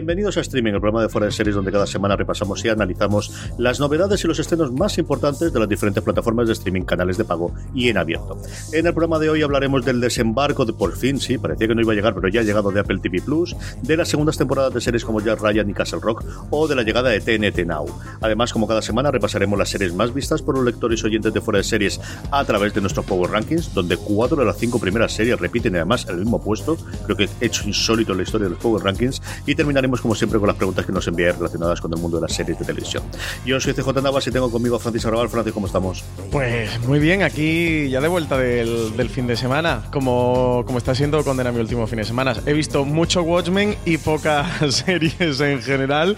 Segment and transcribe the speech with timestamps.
[0.00, 3.30] Bienvenidos a Streaming, el programa de fuera de series donde cada semana repasamos y analizamos
[3.58, 7.26] las novedades y los estrenos más importantes de las diferentes plataformas de streaming, canales de
[7.26, 8.38] pago y en abierto.
[8.72, 11.82] En el programa de hoy hablaremos del desembarco de por fin, sí, parecía que no
[11.82, 14.72] iba a llegar, pero ya ha llegado de Apple TV Plus, de las segundas temporadas
[14.72, 17.86] de series como Jack Ryan y Castle Rock o de la llegada de TNT Now.
[18.22, 21.42] Además, como cada semana, repasaremos las series más vistas por los lectores y oyentes de
[21.42, 25.12] fuera de series a través de nuestros Power Rankings, donde cuatro de las cinco primeras
[25.12, 28.62] series repiten además el mismo puesto, creo que hecho insólito en la historia de los
[28.62, 31.98] Power Rankings, y terminaremos como siempre con las preguntas que nos enviáis relacionadas con el
[31.98, 33.02] mundo de las series de televisión.
[33.46, 35.30] Yo soy CJ Navas y tengo conmigo a Francis Arrabal.
[35.30, 36.04] Francis, ¿cómo estamos?
[36.30, 41.24] Pues muy bien, aquí ya de vuelta del, fin de semana, como, como está siendo
[41.24, 42.34] condena mi último fin de semana.
[42.44, 46.16] He visto mucho Watchmen y pocas series en general.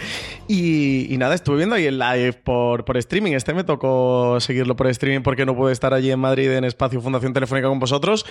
[0.48, 3.33] Y, y nada, estuve viendo ahí el live por, por streaming.
[3.33, 7.00] Este me tocó seguirlo por streaming porque no pude estar allí en Madrid en Espacio
[7.00, 8.25] Fundación Telefónica con vosotros.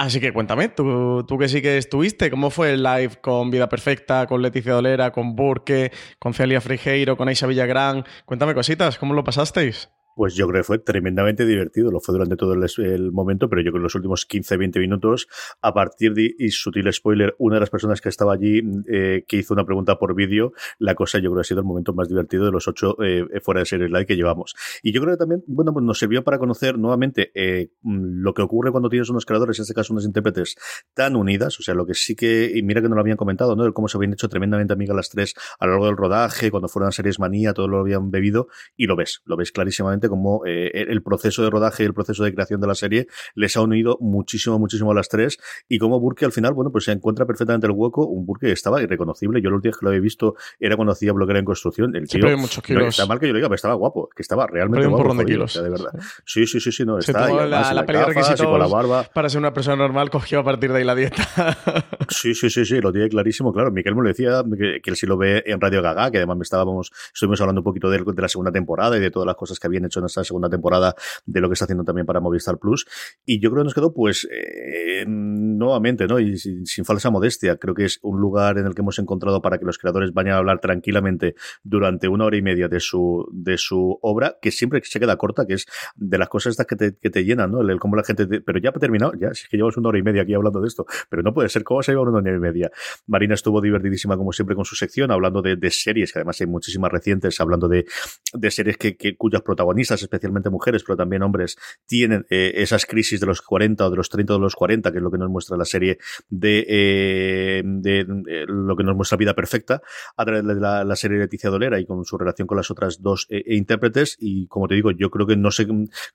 [0.00, 3.68] Así que cuéntame, tú, tú que sí que estuviste, ¿cómo fue el live con Vida
[3.68, 8.04] Perfecta, con Leticia Dolera, con Burke, con Celia Frigeiro, con Aisha Villagrán?
[8.24, 9.90] Cuéntame cositas, ¿cómo lo pasasteis?
[10.18, 13.62] Pues yo creo que fue tremendamente divertido, lo fue durante todo el, el momento, pero
[13.62, 15.28] yo creo que los últimos 15-20 minutos,
[15.62, 18.60] a partir de, y sutil spoiler, una de las personas que estaba allí,
[18.92, 21.66] eh, que hizo una pregunta por vídeo, la cosa yo creo que ha sido el
[21.66, 24.56] momento más divertido de los ocho eh, fuera de series live que llevamos.
[24.82, 28.42] Y yo creo que también, bueno, pues nos sirvió para conocer nuevamente eh, lo que
[28.42, 30.56] ocurre cuando tienes unos creadores, en este caso unos intérpretes,
[30.94, 33.54] tan unidas, o sea, lo que sí que, y mira que no lo habían comentado,
[33.54, 33.62] ¿no?
[33.62, 36.66] De cómo se habían hecho tremendamente amigas las tres a lo largo del rodaje, cuando
[36.66, 40.44] fueron a series manía, todo lo habían bebido, y lo ves, lo ves clarísimamente como
[40.46, 43.60] eh, el proceso de rodaje y el proceso de creación de la serie les ha
[43.60, 45.38] unido muchísimo, muchísimo a las tres
[45.68, 48.52] y como Burke al final, bueno, pues se encuentra perfectamente el hueco, un Burke que
[48.52, 51.44] estaba irreconocible, yo la última vez que lo había visto era cuando hacía bloguera en
[51.44, 52.82] construcción, el tío, muchos kilos.
[52.82, 55.04] no, está mal que yo lo diga, pero estaba guapo, que estaba realmente un guapo,
[55.04, 55.50] porrón de jodido, kilos.
[55.50, 55.92] o sea, de verdad.
[56.24, 58.40] Sí, sí, sí, sí, no, Se está tomó y además la, la peli de gafas
[58.40, 59.04] y con la requisitos barba.
[59.12, 61.26] para ser una persona normal, cogió a partir de ahí la dieta.
[62.10, 63.70] Sí, sí, sí, sí, lo tiene clarísimo, claro.
[63.70, 66.38] Miquel me lo decía que, que él sí lo ve en Radio Gaga, que además
[66.38, 69.36] me estábamos, estuvimos hablando un poquito de, de la segunda temporada y de todas las
[69.36, 70.94] cosas que habían hecho en esta segunda temporada,
[71.26, 72.86] de lo que está haciendo también para Movistar Plus.
[73.24, 76.18] Y yo creo que nos quedó, pues, eh, nuevamente, ¿no?
[76.18, 79.58] Y sin, falsa modestia, creo que es un lugar en el que hemos encontrado para
[79.58, 83.58] que los creadores vayan a hablar tranquilamente durante una hora y media de su, de
[83.58, 85.66] su obra, que siempre se queda corta, que es
[85.96, 87.60] de las cosas estas que te, que te llenan, ¿no?
[87.60, 89.88] El, cómo la gente, te- pero ya ha terminado, ya, si es que llevamos una
[89.90, 92.18] hora y media aquí hablando de esto, pero no puede ser, ¿cómo se lleva una
[92.18, 92.70] hora y media?
[93.06, 96.90] Marina estuvo divertidísima como siempre con su sección, hablando de, series, que además hay muchísimas
[96.90, 97.86] recientes, hablando de,
[98.32, 101.56] de series que, cuyas protagonistas, especialmente mujeres, pero también hombres,
[101.86, 104.90] tienen eh, esas crisis de los 40 o de los 30 o de los 40,
[104.92, 108.04] que es lo que nos muestra la serie de, eh, de
[108.48, 109.82] lo que nos muestra Vida Perfecta,
[110.16, 112.70] a través de la, la serie de Leticia Dolera y con su relación con las
[112.70, 114.16] otras dos eh, intérpretes.
[114.18, 115.66] Y como te digo, yo creo que no sé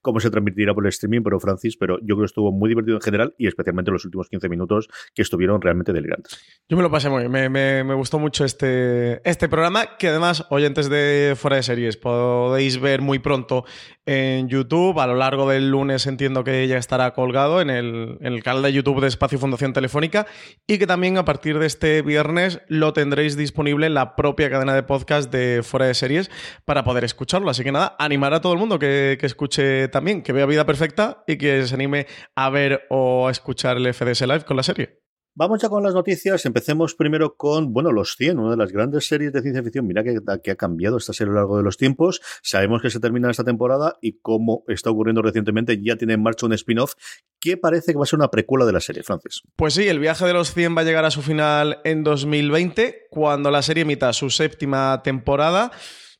[0.01, 2.97] cómo se transmitirá por el streaming, pero Francis, pero yo creo que estuvo muy divertido
[2.97, 6.39] en general y especialmente los últimos 15 minutos que estuvieron realmente delirantes.
[6.69, 10.07] Yo me lo pasé muy bien, me, me- me gustó mucho este, este programa, que
[10.07, 13.52] además, oyentes de Fuera de Series, podéis ver muy pronto
[14.05, 14.99] en YouTube.
[14.99, 19.01] A lo largo del lunes entiendo que ya estará colgado en el, canal de YouTube
[19.01, 20.25] de Espacio Fundación Telefónica
[20.67, 24.73] y que también a partir de este viernes lo tendréis disponible en la propia cadena
[24.73, 26.29] de podcast de Fuera de Series
[26.65, 27.49] para poder escucharlo.
[27.49, 30.65] Así que nada, animar a todo el mundo que, que escuche también, que vea Vida
[30.65, 34.63] Perfecta y que se anime a ver o a escuchar el FDS Live con la
[34.63, 35.02] serie.
[35.35, 36.45] Vamos ya con las noticias.
[36.45, 39.87] Empecemos primero con, bueno, Los 100, una de las grandes series de ciencia ficción.
[39.87, 40.19] Mira que,
[40.51, 42.21] ha cambiado esta serie a lo largo de los tiempos.
[42.43, 46.45] Sabemos que se termina esta temporada y como está ocurriendo recientemente, ya tiene en marcha
[46.45, 46.93] un spin-off
[47.39, 49.41] que parece que va a ser una precuela de la serie, Francis.
[49.55, 53.07] Pues sí, el viaje de los 100 va a llegar a su final en 2020,
[53.09, 55.71] cuando la serie emita su séptima temporada.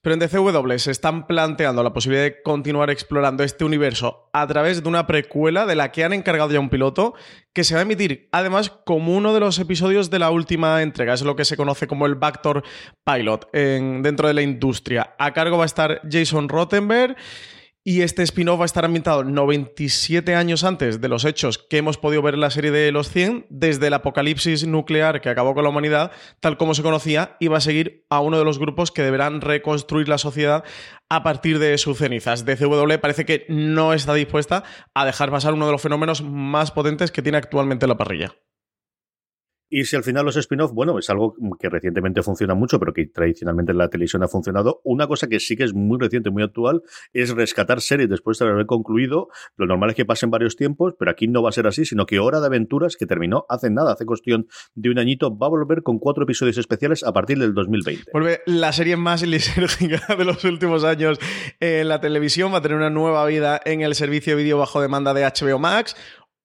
[0.04, 4.84] Pero en DCW se están planteando la posibilidad de continuar explorando este universo a través
[4.84, 7.14] de una precuela de la que han encargado ya un piloto
[7.54, 11.14] que se va a emitir además como uno de los episodios de la última entrega.
[11.14, 12.64] Es lo que se conoce como el Backdoor
[13.06, 15.16] Pilot dentro de la industria.
[15.18, 17.16] A cargo va a estar Jason Rottenberg.
[17.86, 21.98] Y este spin-off va a estar ambientado 97 años antes de los hechos que hemos
[21.98, 25.66] podido ver en la serie de los 100, desde el apocalipsis nuclear que acabó con
[25.66, 28.92] la humanidad, tal como se conocía, y va a seguir a uno de los grupos
[28.92, 30.64] que deberán reconstruir la sociedad
[31.10, 32.46] a partir de sus cenizas.
[32.46, 34.64] DCW parece que no está dispuesta
[34.94, 38.34] a dejar pasar uno de los fenómenos más potentes que tiene actualmente la parrilla.
[39.70, 43.08] Y si al final los spin-off, bueno, es algo que recientemente funciona mucho, pero que
[43.08, 44.82] tradicionalmente en la televisión ha funcionado.
[44.84, 48.48] Una cosa que sí que es muy reciente, muy actual, es rescatar series después de
[48.48, 49.30] haber concluido.
[49.58, 52.06] Lo normal es que pasen varios tiempos, pero aquí no va a ser así, sino
[52.06, 55.50] que Hora de Aventuras, que terminó hace nada, hace cuestión de un añito, va a
[55.50, 58.12] volver con cuatro episodios especiales a partir del 2020.
[58.14, 61.20] Vuelve la serie más lisérgica de los últimos años
[61.60, 64.82] en la televisión, va a tener una nueva vida en el servicio de vídeo bajo
[64.82, 65.96] demanda de HBO Max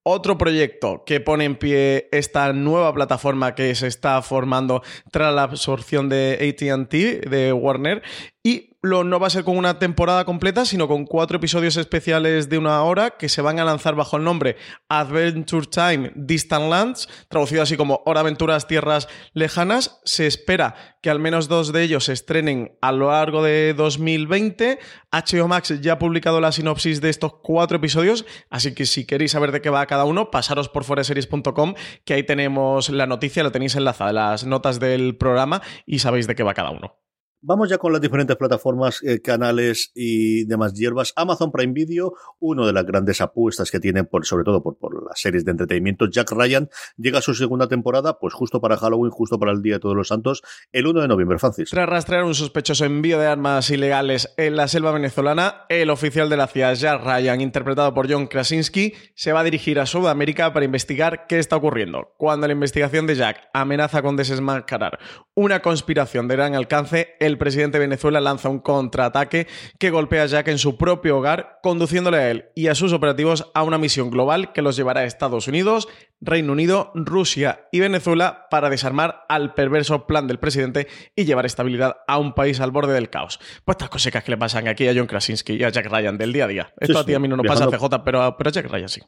[0.08, 5.42] otro proyecto que pone en pie esta nueva plataforma que se está formando tras la
[5.42, 8.02] absorción de ATT, de Warner,
[8.42, 12.48] y lo, no va a ser con una temporada completa, sino con cuatro episodios especiales
[12.48, 14.56] de una hora que se van a lanzar bajo el nombre
[14.88, 20.00] Adventure Time Distant Lands, traducido así como Hora Aventuras Tierras Lejanas.
[20.04, 24.78] Se espera que al menos dos de ellos se estrenen a lo largo de 2020.
[25.10, 29.32] HBO Max ya ha publicado la sinopsis de estos cuatro episodios, así que si queréis
[29.32, 31.74] saber de qué va cada uno, pasaros por foreseries.com,
[32.04, 36.28] que ahí tenemos la noticia, lo tenéis enlazada en las notas del programa y sabéis
[36.28, 37.07] de qué va cada uno.
[37.40, 41.12] Vamos ya con las diferentes plataformas, eh, canales y demás hierbas.
[41.14, 44.76] Amazon Prime Video, una de las grandes apuestas que tiene, por, sobre todo por,
[45.08, 46.06] las series de entretenimiento.
[46.10, 49.74] Jack Ryan llega a su segunda temporada, pues justo para Halloween, justo para el Día
[49.74, 50.42] de Todos los Santos,
[50.72, 51.70] el 1 de noviembre, Francis.
[51.70, 56.36] Tras rastrear un sospechoso envío de armas ilegales en la selva venezolana, el oficial de
[56.38, 60.64] la CIA, Jack Ryan, interpretado por John Krasinski, se va a dirigir a Sudamérica para
[60.64, 62.14] investigar qué está ocurriendo.
[62.18, 64.98] Cuando la investigación de Jack amenaza con desesmascarar
[65.36, 69.46] una conspiración de gran alcance, presidente de Venezuela lanza un contraataque
[69.78, 73.50] que golpea a Jack en su propio hogar, conduciéndole a él y a sus operativos
[73.54, 75.88] a una misión global que los llevará a Estados Unidos,
[76.20, 81.98] Reino Unido, Rusia y Venezuela para desarmar al perverso plan del presidente y llevar estabilidad
[82.06, 83.40] a un país al borde del caos.
[83.64, 86.44] Pues estas que le pasan aquí a John Krasinski y a Jack Ryan del día
[86.44, 86.72] a día.
[86.78, 89.02] Esto a ti a mí no nos pasa, CJ, pero, pero a Jack Ryan sí.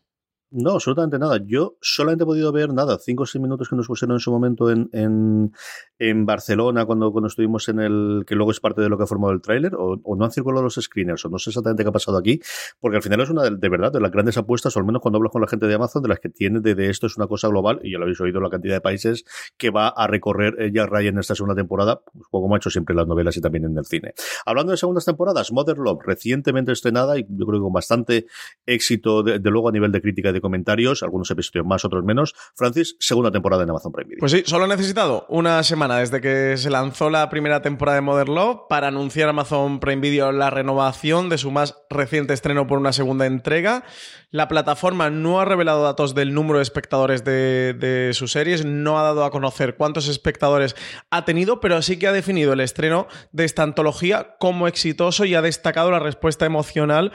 [0.53, 1.39] No, absolutamente nada.
[1.47, 4.33] Yo solamente he podido ver nada, cinco o seis minutos que nos pusieron en su
[4.33, 5.53] momento en, en,
[6.01, 9.07] en Barcelona cuando, cuando estuvimos en el, que luego es parte de lo que ha
[9.07, 11.93] formado el tráiler, o, no han circulado los screeners, o no sé exactamente qué ha
[11.93, 12.41] pasado aquí,
[12.81, 15.19] porque al final es una de, verdad de las grandes apuestas, o al menos cuando
[15.19, 17.47] hablo con la gente de Amazon, de las que tiene de, esto es una cosa
[17.47, 19.25] global, y ya lo habéis oído la cantidad de países
[19.57, 22.95] que va a recorrer ella Ryan en esta segunda temporada, pues, como ha hecho siempre
[22.95, 24.15] en las novelas y también en el cine.
[24.47, 28.27] Hablando de segundas temporadas, Mother Love, recientemente estrenada, y yo creo que con bastante
[28.67, 32.35] éxito, de, de luego a nivel de crítica y comentarios, algunos episodios más, otros menos.
[32.55, 34.21] Francis, segunda temporada en Amazon Prime Video.
[34.21, 38.03] Pues sí, solo he necesitado una semana desde que se lanzó la primera temporada de
[38.03, 42.79] Modern Love para anunciar Amazon Prime Video la renovación de su más reciente estreno por
[42.79, 43.85] una segunda entrega.
[44.31, 48.99] La plataforma no ha revelado datos del número de espectadores de, de sus series, no
[48.99, 50.77] ha dado a conocer cuántos espectadores
[51.11, 55.35] ha tenido, pero sí que ha definido el estreno de esta antología como exitoso y
[55.35, 57.13] ha destacado la respuesta emocional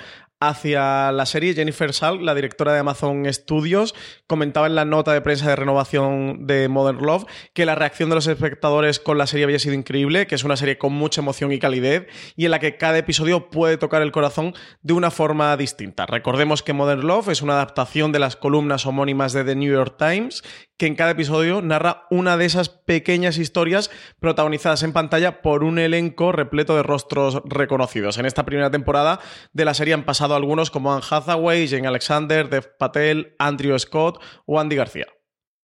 [0.48, 1.54] hacia la serie.
[1.54, 3.96] Jennifer Salk, la directora de Amazon Studios,
[4.28, 8.16] comentaba en la nota de prensa de renovación de Modern Love que la reacción de
[8.16, 11.52] los espectadores con la serie había sido increíble, que es una serie con mucha emoción
[11.52, 15.56] y calidez y en la que cada episodio puede tocar el corazón de una forma
[15.58, 16.06] distinta.
[16.06, 19.96] Recordemos que Modern Love es una adaptación de las columnas homónimas de The New York
[19.98, 20.44] Times
[20.78, 25.80] que en cada episodio narra una de esas pequeñas historias protagonizadas en pantalla por un
[25.80, 28.18] elenco repleto de rostros reconocidos.
[28.18, 29.20] En esta primera temporada
[29.54, 34.22] de la serie han pasado algunos como Anne Hathaway, Jane Alexander, Dev Patel, Andrew Scott
[34.46, 35.08] o Andy García.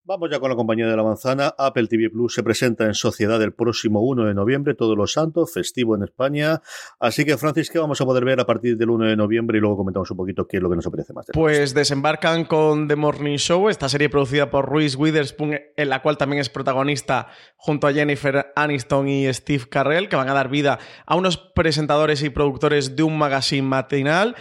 [0.04, 1.54] Vamos ya con la compañía de la manzana.
[1.60, 5.54] Apple TV Plus se presenta en sociedad el próximo 1 de noviembre, todos los santos,
[5.54, 6.60] festivo en España.
[7.00, 9.60] Así que, Francis, ¿qué vamos a poder ver a partir del 1 de noviembre?
[9.60, 11.28] Y luego comentamos un poquito qué es lo que nos aparece más.
[11.32, 16.18] Pues desembarcan con The Morning Show, esta serie producida por Reese Witherspoon, en la cual
[16.18, 20.80] también es protagonista junto a Jennifer Aniston y Steve Carrell, que van a dar vida
[21.06, 24.36] a unos presentadores y productores de un magazine matinal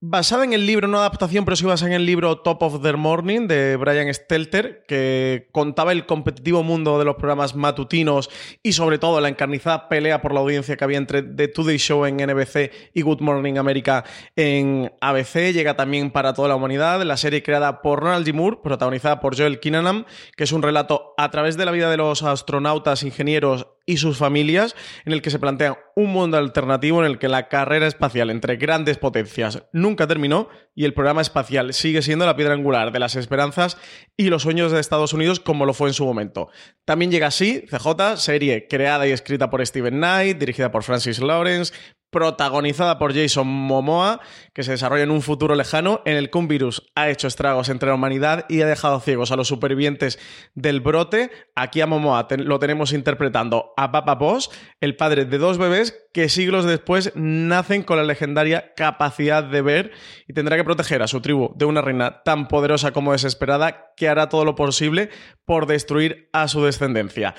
[0.00, 2.92] basada en el libro, no adaptación, pero sí basada en el libro Top of the
[2.92, 8.28] Morning de Brian Stelter, que contaba el competitivo mundo de los programas matutinos
[8.62, 12.04] y sobre todo la encarnizada pelea por la audiencia que había entre The Today Show
[12.04, 14.04] en NBC y Good Morning America
[14.36, 15.52] en ABC.
[15.52, 18.32] Llega también para toda la humanidad, la serie creada por Ronald D.
[18.32, 20.04] Moore, protagonizada por Joel Kinnaman,
[20.36, 24.18] que es un relato a través de la vida de los astronautas, ingenieros y sus
[24.18, 24.74] familias,
[25.04, 28.56] en el que se plantea un mundo alternativo en el que la carrera espacial entre
[28.56, 33.16] grandes potencias nunca terminó y el programa espacial sigue siendo la piedra angular de las
[33.16, 33.78] esperanzas
[34.16, 36.50] y los sueños de Estados Unidos como lo fue en su momento.
[36.84, 41.72] También llega así, CJ, serie creada y escrita por Steven Knight, dirigida por Francis Lawrence,
[42.16, 44.20] protagonizada por Jason Momoa,
[44.54, 47.68] que se desarrolla en un futuro lejano en el que un virus ha hecho estragos
[47.68, 50.18] entre la humanidad y ha dejado ciegos a los supervivientes
[50.54, 51.30] del brote.
[51.54, 56.30] Aquí a Momoa lo tenemos interpretando a Papa Boss, el padre de dos bebés que
[56.30, 59.92] siglos después nacen con la legendaria capacidad de ver
[60.26, 64.08] y tendrá que proteger a su tribu de una reina tan poderosa como desesperada que
[64.08, 65.10] hará todo lo posible
[65.44, 67.34] por destruir a su descendencia.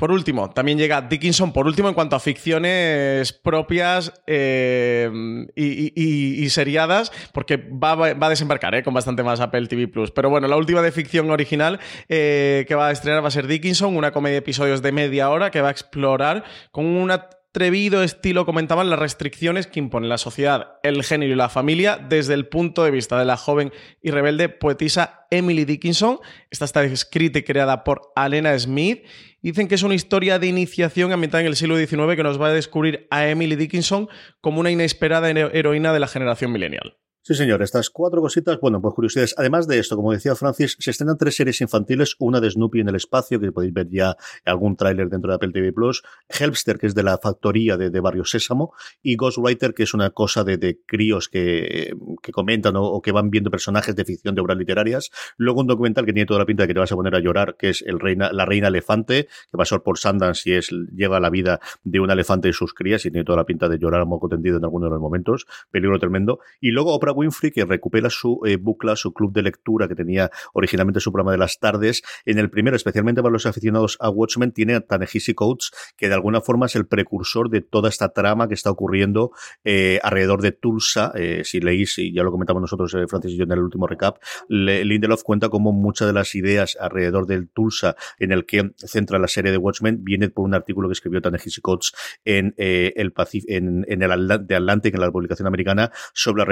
[0.00, 5.10] Por último, también llega Dickinson, por último, en cuanto a ficciones propias eh,
[5.54, 10.10] y, seriadas, porque va, a desembarcar eh, con bastante más Apple TV Plus.
[10.10, 13.46] Pero bueno, la última de ficción original eh, que va a estrenar va a ser
[13.46, 18.04] Dickinson, una comedia de episodios de media hora que va a explorar con una atrevido
[18.04, 22.46] estilo comentaban las restricciones que impone la sociedad, el género y la familia desde el
[22.46, 26.20] punto de vista de la joven y rebelde poetisa Emily Dickinson.
[26.48, 29.04] Esta está escrita y creada por Alena Smith.
[29.42, 32.48] Dicen que es una historia de iniciación ambientada en el siglo XIX que nos va
[32.48, 34.08] a descubrir a Emily Dickinson
[34.40, 36.98] como una inesperada heroína de la generación millennial.
[37.22, 39.34] Sí, señor, estas cuatro cositas, bueno, pues curiosidades.
[39.36, 42.88] Además de esto, como decía Francis, se estrenan tres series infantiles, una de Snoopy en
[42.88, 46.86] el espacio, que podéis ver ya algún tráiler dentro de Apple TV Plus, Helpster, que
[46.86, 48.72] es de la factoría de, Barrio Sésamo,
[49.02, 51.94] y Ghostwriter, que es una cosa de, críos que,
[52.32, 55.10] comentan o, que van viendo personajes de ficción de obras literarias.
[55.36, 57.20] Luego un documental que tiene toda la pinta de que te vas a poner a
[57.20, 61.20] llorar, que es el reina, La Reina Elefante, que pasó por Sundance y es, lleva
[61.20, 64.00] la vida de un elefante y sus crías, y tiene toda la pinta de llorar
[64.00, 65.46] a moco tendido en algunos de los momentos.
[65.70, 66.40] Peligro tremendo.
[66.62, 71.00] Y luego Winfrey, que recupera su eh, bucla, su club de lectura que tenía originalmente
[71.00, 72.02] su programa de las tardes.
[72.24, 76.14] En el primero, especialmente para los aficionados a Watchmen, tiene a Tanehisi Coates, que de
[76.14, 79.32] alguna forma es el precursor de toda esta trama que está ocurriendo
[79.64, 81.12] eh, alrededor de Tulsa.
[81.14, 84.18] Eh, si leéis, y ya lo comentamos nosotros, Francis y yo en el último recap,
[84.48, 89.28] Lindelof cuenta como muchas de las ideas alrededor del Tulsa en el que centra la
[89.28, 91.92] serie de Watchmen viene por un artículo que escribió Tanehisi Coates
[92.24, 93.12] en el
[93.48, 96.48] en, el de Atlantic, en la publicación americana, sobre las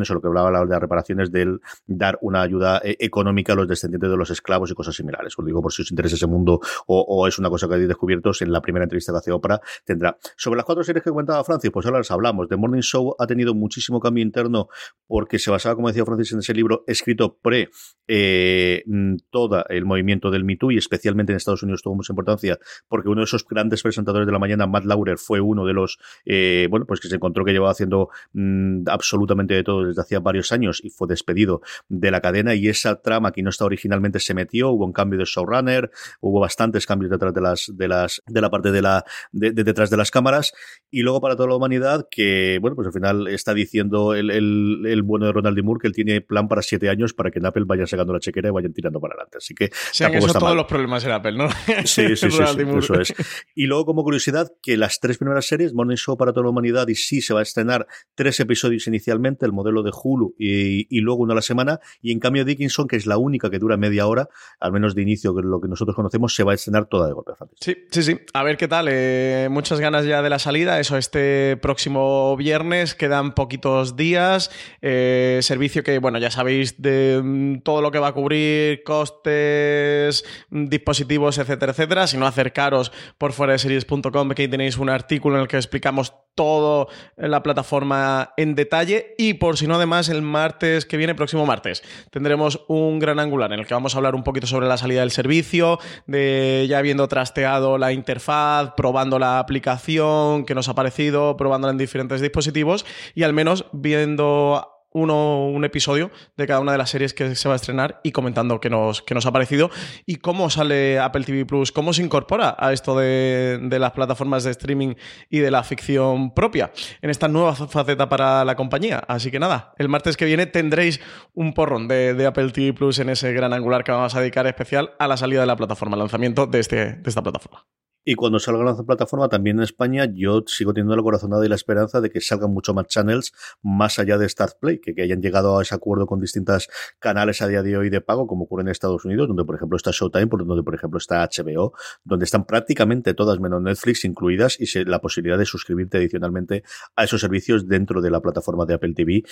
[0.00, 3.56] reparaciones o lo que hablaba la de reparaciones del dar una ayuda eh, económica a
[3.56, 5.34] los descendientes de los esclavos y cosas similares.
[5.36, 8.30] Os digo por si os interesa ese mundo o, es una cosa que habéis descubierto
[8.40, 10.16] en la primera entrevista que hace Oprah, tendrá.
[10.36, 12.48] Sobre las cuatro series que comentaba Francis, pues ahora las hablamos.
[12.48, 14.68] The Morning Show ha tenido muchísimo cambio interno
[15.06, 17.70] porque se basaba, como decía Francis, en ese libro escrito pre
[18.08, 22.12] eh, mm, todo el movimiento del Me Too y especialmente en Estados Unidos tuvo mucha
[22.12, 25.72] importancia porque uno de esos grandes presentadores de la mañana, Matt Laurer, fue uno de
[25.72, 30.02] los, eh, bueno, pues que se encontró que llevaba haciendo mm, absolutamente de todo desde
[30.02, 33.64] hacía varios años y fue despedido de la cadena y esa trama que no está
[33.64, 37.88] originalmente se metió, hubo un cambio de showrunner, hubo bastantes cambios detrás de las de
[37.88, 40.52] las de la parte de la de, detrás de las cámaras
[40.90, 45.02] y luego para toda la humanidad que bueno pues al final está diciendo el, el,
[45.02, 45.62] bueno de Ronald D.
[45.62, 48.20] Moore que él tiene plan para siete años para que en Apple vayan sacando la
[48.20, 49.38] chequera y vayan tirando para adelante.
[49.38, 51.48] Así que se han eso todos los problemas en Apple ¿no?
[51.84, 53.14] sí sí sí, eso es.
[53.54, 56.88] Y luego como curiosidad que las tres primeras series Morning Show para toda la humanidad
[56.88, 61.22] y sí se va a estrenar tres episodios inicialmente el modelo de Hulu y, luego
[61.22, 61.80] uno a la semana.
[62.02, 65.02] Y en cambio Dickinson, que es la única que dura media hora, al menos de
[65.02, 67.32] inicio, que lo que nosotros conocemos, se va a estrenar toda de golpe.
[67.60, 68.18] Sí, sí, sí.
[68.34, 68.86] A ver qué tal.
[68.90, 70.80] Eh, muchas ganas ya de la salida.
[70.80, 74.50] Eso, este próximo viernes quedan poquitos días.
[74.82, 80.24] Eh, servicio que, bueno, ya sabéis de mm, todo lo que va a cubrir, costes,
[80.50, 82.06] mm, dispositivos, etcétera, etcétera.
[82.06, 86.14] Si no, acercaros por fuera series.com, que ahí tenéis un artículo en el que explicamos
[86.34, 89.14] todo la plataforma en detalle.
[89.18, 93.52] Y por si no, además, el martes que viene, próximo martes, tendremos un gran angular
[93.52, 96.78] en el que vamos a hablar un poquito sobre la salida del servicio, de ya
[96.78, 102.84] habiendo trasteado la interfaz, probando la aplicación, que nos ha parecido, probándola en diferentes dispositivos
[103.14, 107.48] y al menos viendo uno, un episodio de cada una de las series que se
[107.48, 109.70] va a estrenar y comentando qué nos, nos ha parecido
[110.06, 114.50] y cómo sale Apple TV Plus, cómo se incorpora a esto de, las plataformas de
[114.50, 114.94] streaming
[115.28, 118.98] y de la ficción propia en esta nueva faceta para la compañía.
[119.08, 121.00] Así que nada, el martes que viene tendréis
[121.34, 124.46] un porrón de, de Apple TV Plus en ese gran angular que vamos a dedicar
[124.46, 127.64] especial a la salida de la plataforma, al lanzamiento de, este, de esta plataforma.
[128.02, 131.54] Y cuando salga la plataforma, también en España, yo sigo teniendo la corazonada y la
[131.54, 135.58] esperanza de que salgan mucho más channels más allá de Start Play, que, hayan llegado
[135.58, 138.68] a ese acuerdo con distintas canales a día de hoy de pago, como ocurre en
[138.68, 143.12] Estados Unidos, donde por ejemplo está Showtime, donde por ejemplo está HBO, donde están prácticamente
[143.12, 146.62] todas menos Netflix incluidas y la posibilidad de suscribirte adicionalmente
[146.96, 149.24] a esos servicios dentro de la plataforma de Apple TV.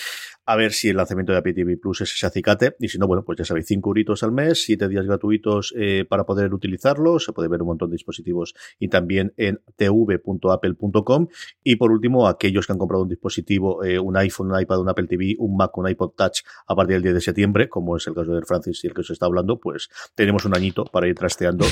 [0.45, 3.07] A ver si el lanzamiento de Apple TV Plus es ese acicate, y si no,
[3.07, 7.19] bueno, pues ya sabéis, 5 euritos al mes, 7 días gratuitos eh, para poder utilizarlo,
[7.19, 11.29] se puede ver un montón de dispositivos y también en tv.apple.com.
[11.65, 14.89] Y por último, aquellos que han comprado un dispositivo, eh, un iPhone, un iPad, un
[14.89, 18.07] Apple TV, un Mac, un iPod Touch a partir del 10 de septiembre, como es
[18.07, 21.07] el caso de Francis y el que os está hablando, pues tenemos un añito para
[21.07, 21.67] ir trasteando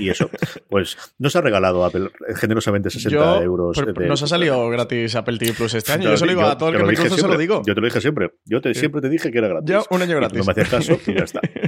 [0.00, 0.30] y, eso.
[0.68, 3.76] Pues nos ha regalado Apple generosamente 60 euros.
[4.06, 6.10] nos ha salido gratis Apple TV Plus este año.
[6.10, 7.62] Yo, se lo digo a todo el que me cruzo, se lo digo.
[7.66, 8.32] Yo te lo dije siempre.
[8.44, 9.70] Yo te, siempre te dije que era gratis.
[9.70, 10.38] Yo un año gratis.
[10.38, 11.40] No me hacías caso y ya está.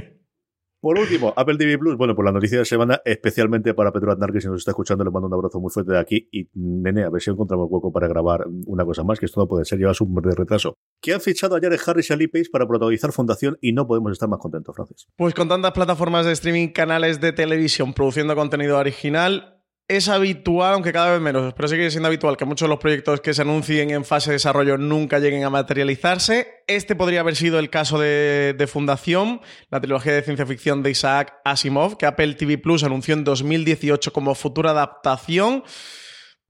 [0.81, 4.31] Por último, Apple TV Plus, bueno, por la noticia de semana, especialmente para Pedro Aznar,
[4.31, 6.29] que si nos está escuchando, le mando un abrazo muy fuerte de aquí.
[6.31, 9.47] Y, nene, a ver si encontramos hueco para grabar una cosa más, que esto no
[9.47, 10.77] puede ser, llevas un de retraso.
[11.01, 14.13] Que han fichado a Jared Harris y a Pace para protagonizar Fundación y no podemos
[14.13, 15.07] estar más contentos, Francis.
[15.17, 19.58] Pues con tantas plataformas de streaming, canales de televisión produciendo contenido original,
[19.89, 23.21] es habitual, aunque cada vez menos, pero sigue siendo habitual que muchos de los proyectos
[23.21, 26.63] que se anuncien en fase de desarrollo nunca lleguen a materializarse.
[26.67, 29.41] Este podría haber sido el caso de, Fundación,
[29.71, 34.13] la trilogía de ciencia ficción de Isaac Asimov, que Apple TV Plus anunció en 2018
[34.13, 35.63] como futura adaptación.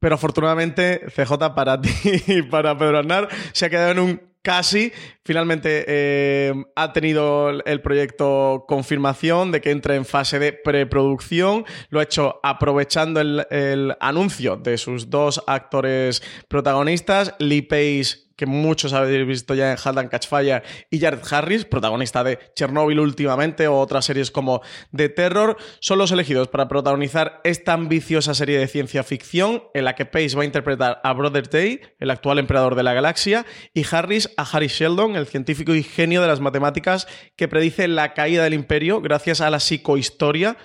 [0.02, 1.92] Pero afortunadamente, CJ, para ti
[2.28, 4.92] y para Pedro Aznar, se ha quedado en un casi.
[5.24, 11.66] Finalmente eh, ha tenido el proyecto confirmación de que entra en fase de preproducción.
[11.90, 18.46] Lo ha hecho aprovechando el, el anuncio de sus dos actores protagonistas, Lee Pace que
[18.46, 23.02] muchos habéis visto ya en Halt and Catch Fire, y Jared Harris, protagonista de Chernobyl
[23.02, 24.62] últimamente, o otras series como
[24.96, 29.96] The Terror, son los elegidos para protagonizar esta ambiciosa serie de ciencia ficción en la
[29.96, 33.84] que Pace va a interpretar a Brother Day, el actual emperador de la galaxia, y
[33.92, 38.46] Harris a Harry Sheldon, el científico y genio de las matemáticas que predice la caída
[38.46, 40.56] del imperio gracias a la psicohistoria,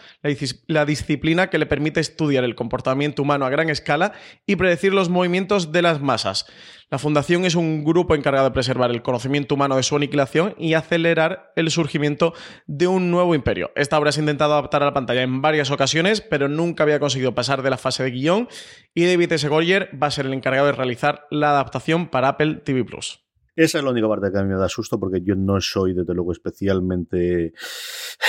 [0.69, 4.13] la disciplina que le permite estudiar el comportamiento humano a gran escala
[4.47, 6.47] y predecir los movimientos de las masas.
[6.91, 10.75] La Fundación es un grupo encargado de preservar el conocimiento humano de su aniquilación y
[10.75, 12.35] acelerar el surgimiento
[12.67, 13.71] de un nuevo imperio.
[13.75, 17.01] Esta obra se ha intentado adaptar a la pantalla en varias ocasiones, pero nunca había
[17.01, 18.49] conseguido pasar de la fase de guion
[18.95, 19.49] y David S.
[19.49, 23.24] Goyer va a ser el encargado de realizar la adaptación para Apple TV Plus.
[23.57, 25.95] Esa es la única parte que a mí me da susto porque yo no soy,
[25.95, 27.53] desde luego, especialmente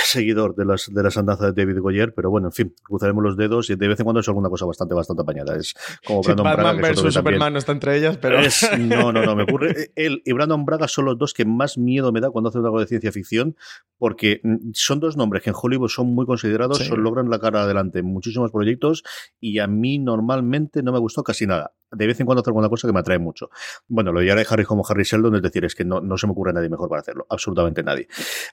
[0.04, 3.36] seguidor de las, de las andanzas de David Goyer, pero bueno, en fin, cruzaremos los
[3.36, 5.56] dedos y de vez en cuando es alguna cosa bastante, bastante apañada.
[5.56, 5.74] Es
[6.06, 6.88] como Brandon Batman Braga.
[6.88, 8.40] versus Superman no está entre ellas, pero.
[8.78, 9.90] no, no, no, me ocurre.
[9.96, 12.78] Él y Brandon Braga son los dos que más miedo me da cuando hacen algo
[12.78, 13.56] de ciencia ficción,
[13.98, 17.62] porque mm, son dos nombres que en Hollywood son muy considerados, son, logran la cara
[17.62, 19.02] adelante en muchísimos proyectos
[19.40, 22.68] y a mí normalmente no me gustó casi nada de vez en cuando hacer alguna
[22.68, 23.50] cosa que me atrae mucho.
[23.88, 26.26] Bueno, lo de Harry Harris como Harry Sheldon, es decir, es que no, no se
[26.26, 28.08] me ocurre a nadie mejor para hacerlo, absolutamente nadie.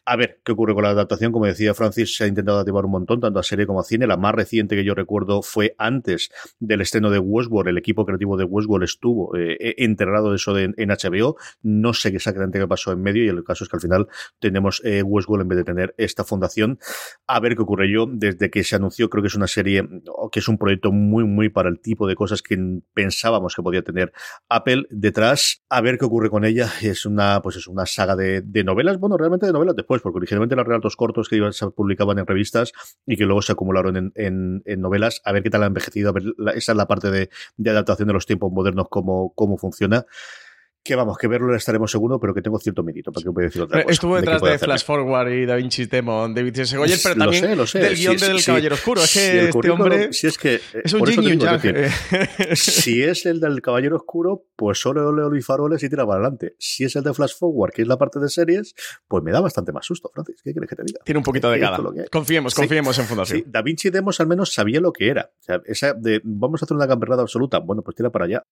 [0.05, 1.31] A ver, ¿qué ocurre con la adaptación?
[1.31, 4.07] Como decía Francis, se ha intentado activar un montón, tanto a serie como a cine.
[4.07, 7.69] La más reciente que yo recuerdo fue antes del estreno de Westworld.
[7.69, 11.37] El equipo creativo de Westworld estuvo eh, eh, enterrado de eso en HBO.
[11.61, 14.07] No sé exactamente qué pasó en medio y el caso es que al final
[14.39, 16.79] tenemos eh, Westworld en vez de tener esta fundación.
[17.27, 18.05] A ver qué ocurre yo.
[18.07, 19.87] Desde que se anunció, creo que es una serie,
[20.31, 22.57] que es un proyecto muy, muy para el tipo de cosas que
[22.93, 24.11] pensaba pensábamos que podía tener
[24.49, 25.63] Apple detrás.
[25.69, 26.69] A ver qué ocurre con ella.
[26.81, 30.55] Es una, pues es una saga de, novelas, bueno, realmente de novelas después, porque originalmente
[30.55, 32.73] eran relatos cortos que se publicaban en revistas
[33.05, 35.21] y que luego se acumularon en, novelas.
[35.23, 36.09] A ver qué tal ha envejecido.
[36.09, 36.23] A ver,
[36.55, 37.29] esa es la parte de,
[37.69, 40.05] adaptación de los tiempos modernos, cómo, cómo funciona
[40.83, 43.61] que vamos, que verlo estaremos seguro, pero que tengo cierto mérito para que pueda decir
[43.61, 43.93] otra cosa.
[43.93, 46.75] Estuvo detrás de, Flash Forward y Da Vinci Demon, David S.
[46.75, 49.01] Goyer, pero también lo sé, del guion del Caballero Oscuro.
[49.01, 51.39] Es que este hombre si es, que, es un genio
[52.55, 56.55] Si es el del Caballero Oscuro, pues solo leo y faroles y tira para adelante.
[56.59, 58.75] Si es el de Flash Forward, que es la parte de series,
[59.07, 60.41] pues me da bastante más susto, Francis.
[60.43, 60.99] ¿Qué quieres que te diga?
[61.05, 61.79] Tiene un poquito de cada.
[62.11, 63.43] Confiemos, confiemos en Fundación.
[63.47, 65.31] Da Vinci Demos al menos sabía lo que era.
[65.39, 67.59] O sea, esa de vamos a hacer una gamberrada absoluta.
[67.59, 68.43] Bueno, pues tira para allá.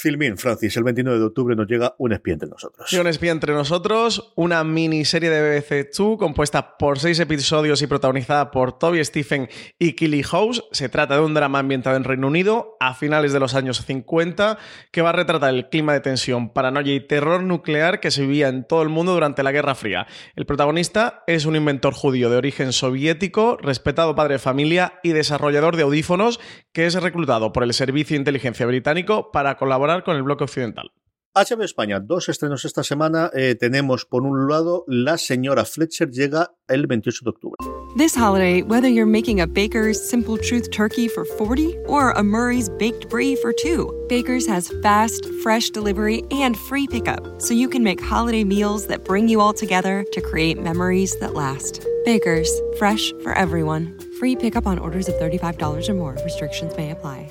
[0.00, 2.92] Filmin, Francis, el 29 de octubre nos llega Un espía entre nosotros.
[2.92, 8.52] un espía entre nosotros, una miniserie de BBC 2 compuesta por seis episodios y protagonizada
[8.52, 10.62] por Toby Stephen y Killy House.
[10.70, 14.58] Se trata de un drama ambientado en Reino Unido a finales de los años 50
[14.92, 18.46] que va a retratar el clima de tensión, paranoia y terror nuclear que se vivía
[18.46, 20.06] en todo el mundo durante la Guerra Fría.
[20.36, 25.74] El protagonista es un inventor judío de origen soviético, respetado padre de familia y desarrollador
[25.74, 26.38] de audífonos
[26.72, 29.56] que es reclutado por el Servicio de Inteligencia Británico para
[29.88, 30.90] colaborar con el bloque occidental.
[31.34, 33.30] HBO España, dos estrenos esta semana.
[33.32, 37.56] Eh, tenemos por un lado La señora Fletcher llega el 28 de octubre.
[37.96, 42.68] This holiday, whether you're making a Baker's Simple Truth turkey for 40 or a Murray's
[42.68, 47.82] baked brie for 2, Baker's has fast, fresh delivery and free pickup so you can
[47.82, 51.86] make holiday meals that bring you all together to create memories that last.
[52.04, 53.96] Baker's, fresh for everyone.
[54.18, 56.16] Free pickup on orders of $35 or more.
[56.24, 57.30] Restrictions may apply.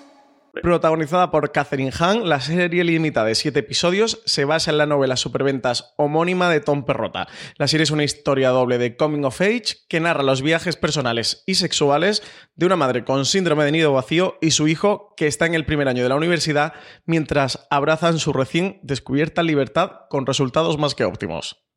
[0.53, 5.15] Protagonizada por Catherine Hahn, la serie limitada de siete episodios se basa en la novela
[5.15, 7.29] superventas homónima de Tom Perrota.
[7.55, 11.43] La serie es una historia doble de coming of age que narra los viajes personales
[11.45, 12.21] y sexuales
[12.55, 15.65] de una madre con síndrome de nido vacío y su hijo que está en el
[15.65, 16.73] primer año de la universidad
[17.05, 21.70] mientras abrazan su recién descubierta libertad con resultados más que óptimos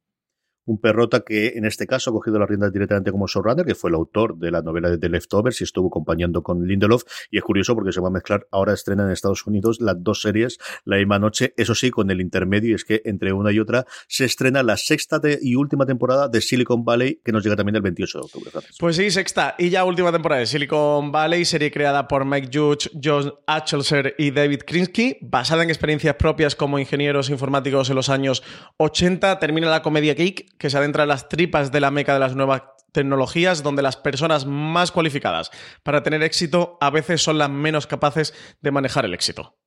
[0.67, 3.91] un perrota que en este caso ha cogido las riendas directamente como showrunner, que fue
[3.91, 7.03] el autor de la novela de The Leftovers y estuvo acompañando con Lindelof.
[7.31, 10.23] Y es curioso porque se va a mezclar, ahora estrena en Estados Unidos las dos
[10.23, 13.59] series la misma noche, eso sí, con el intermedio, y es que entre una y
[13.59, 17.77] otra se estrena la sexta y última temporada de Silicon Valley, que nos llega también
[17.77, 18.51] el 28 de octubre.
[18.79, 22.91] Pues sí, sexta y ya última temporada de Silicon Valley, serie creada por Mike Judge,
[23.03, 28.43] John Achelser y David Krinsky, basada en experiencias propias como ingenieros informáticos en los años
[28.79, 29.39] 80.
[29.39, 32.35] Termina la comedia geek que se adentra en las tripas de la meca de las
[32.35, 32.63] nuevas
[32.93, 35.51] tecnologías, donde las personas más cualificadas
[35.83, 39.59] para tener éxito a veces son las menos capaces de manejar el éxito.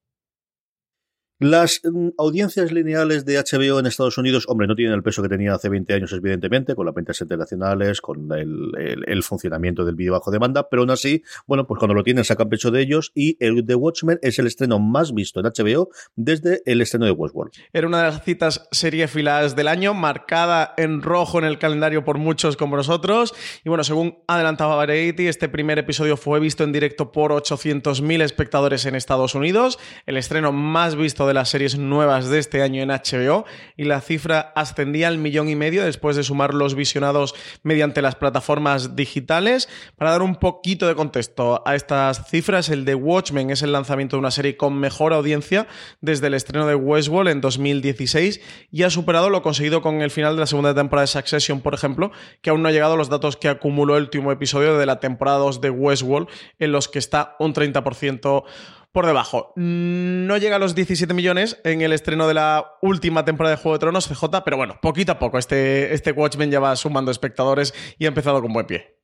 [1.39, 5.29] Las mm, audiencias lineales de HBO en Estados Unidos, hombre, no tienen el peso que
[5.29, 10.31] tenía hace 20 años, evidentemente, con las ventas internacionales, con el, funcionamiento del vídeo bajo
[10.31, 13.65] demanda, pero aún así, bueno, pues cuando lo tienen sacan pecho de ellos y el
[13.65, 17.51] The Watchmen es el estreno más visto en HBO desde el estreno de Westworld.
[17.71, 18.67] Era una de las citas
[19.07, 23.35] filas del año, marcada en rojo en el calendario por muchos como nosotros.
[23.63, 28.85] Y bueno, según adelantaba Variety, este primer episodio fue visto en directo por 800.000 espectadores
[28.85, 32.89] en Estados Unidos, el estreno más visto de las series nuevas de este año en
[32.89, 38.01] HBO y la cifra ascendía al millón y medio después de sumar los visionados mediante
[38.01, 39.69] las plataformas digitales.
[39.97, 44.15] Para dar un poquito de contexto a estas cifras, el de Watchmen es el lanzamiento
[44.15, 45.67] de una serie con mejor audiencia
[46.01, 50.35] desde el estreno de Westworld en 2016 y ha superado lo conseguido con el final
[50.35, 52.11] de la segunda temporada de Succession, por ejemplo,
[52.41, 54.99] que aún no ha llegado a los datos que acumuló el último episodio de la
[54.99, 56.27] temporada 2 de Westworld,
[56.59, 58.43] en los que está un 30%
[58.91, 59.53] por debajo.
[59.55, 63.75] No llega a los 17 millones en el estreno de la última temporada de Juego
[63.75, 67.73] de Tronos, CJ, pero bueno, poquito a poco este, este Watchmen ya va sumando espectadores
[67.97, 68.97] y ha empezado con buen pie.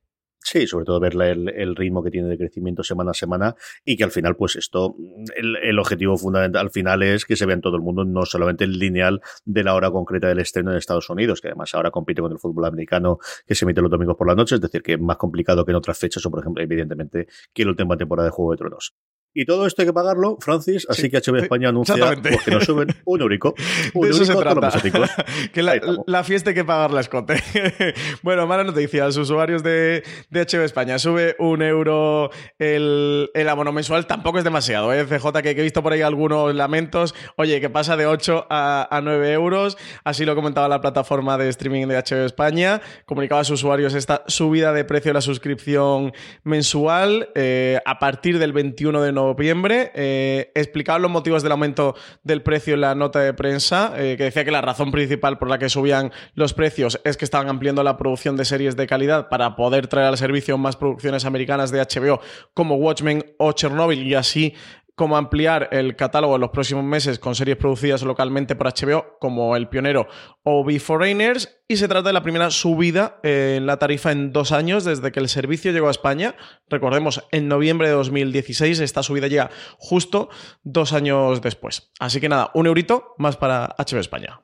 [0.46, 4.04] Sí, sobre todo ver el, ritmo que tiene de crecimiento semana a semana y que
[4.04, 4.94] al final, pues esto,
[5.36, 8.64] el, objetivo fundamental al final es que se vea en todo el mundo, no solamente
[8.64, 12.20] el lineal de la hora concreta del estreno en Estados Unidos, que además ahora compite
[12.20, 14.92] con el fútbol americano que se emite los domingos por la noche, es decir, que
[14.92, 18.26] es más complicado que en otras fechas o, por ejemplo, evidentemente, que la última temporada
[18.26, 18.94] de Juego de Tronos.
[19.36, 22.64] Y todo esto hay que pagarlo, Francis, así que HBO España anuncia pues, que nos
[22.64, 23.52] suben un eurico.
[23.92, 24.70] Un se trata.
[25.52, 27.42] que la, fiesta hay que pagarla, escote.
[28.22, 29.06] bueno, mala noticia.
[29.06, 34.06] Los usuarios de, de HBO España sube un euro el, el abono mensual.
[34.06, 35.04] Tampoco es demasiado, ¿eh?
[35.04, 37.12] CJ, que, he visto por ahí algunos lamentos.
[37.36, 39.76] Oye, que pasa de 8 a, a 9 euros.
[40.04, 42.80] Así lo comentaba la plataforma de streaming de HBO España.
[43.04, 46.12] Comunicaba a sus usuarios esta subida de precio de la suscripción
[46.44, 49.90] mensual eh, a partir del 21 de noviembre noviembre.
[49.94, 54.24] Eh, explicaba los motivos del aumento del precio en la nota de prensa, eh, que
[54.24, 57.82] decía que la razón principal por la que subían los precios es que estaban ampliando
[57.82, 61.80] la producción de series de calidad para poder traer al servicio más producciones americanas de
[61.80, 62.20] HBO
[62.54, 64.54] como Watchmen o Chernobyl y así
[64.94, 69.56] como ampliar el catálogo en los próximos meses con series producidas localmente por HBO, como
[69.56, 70.06] El Pionero
[70.42, 74.52] o Be Foreigners, y se trata de la primera subida en la tarifa en dos
[74.52, 76.36] años desde que el servicio llegó a España.
[76.68, 80.28] Recordemos, en noviembre de 2016, esta subida llega justo
[80.62, 81.90] dos años después.
[81.98, 84.40] Así que nada, un eurito más para HBO España.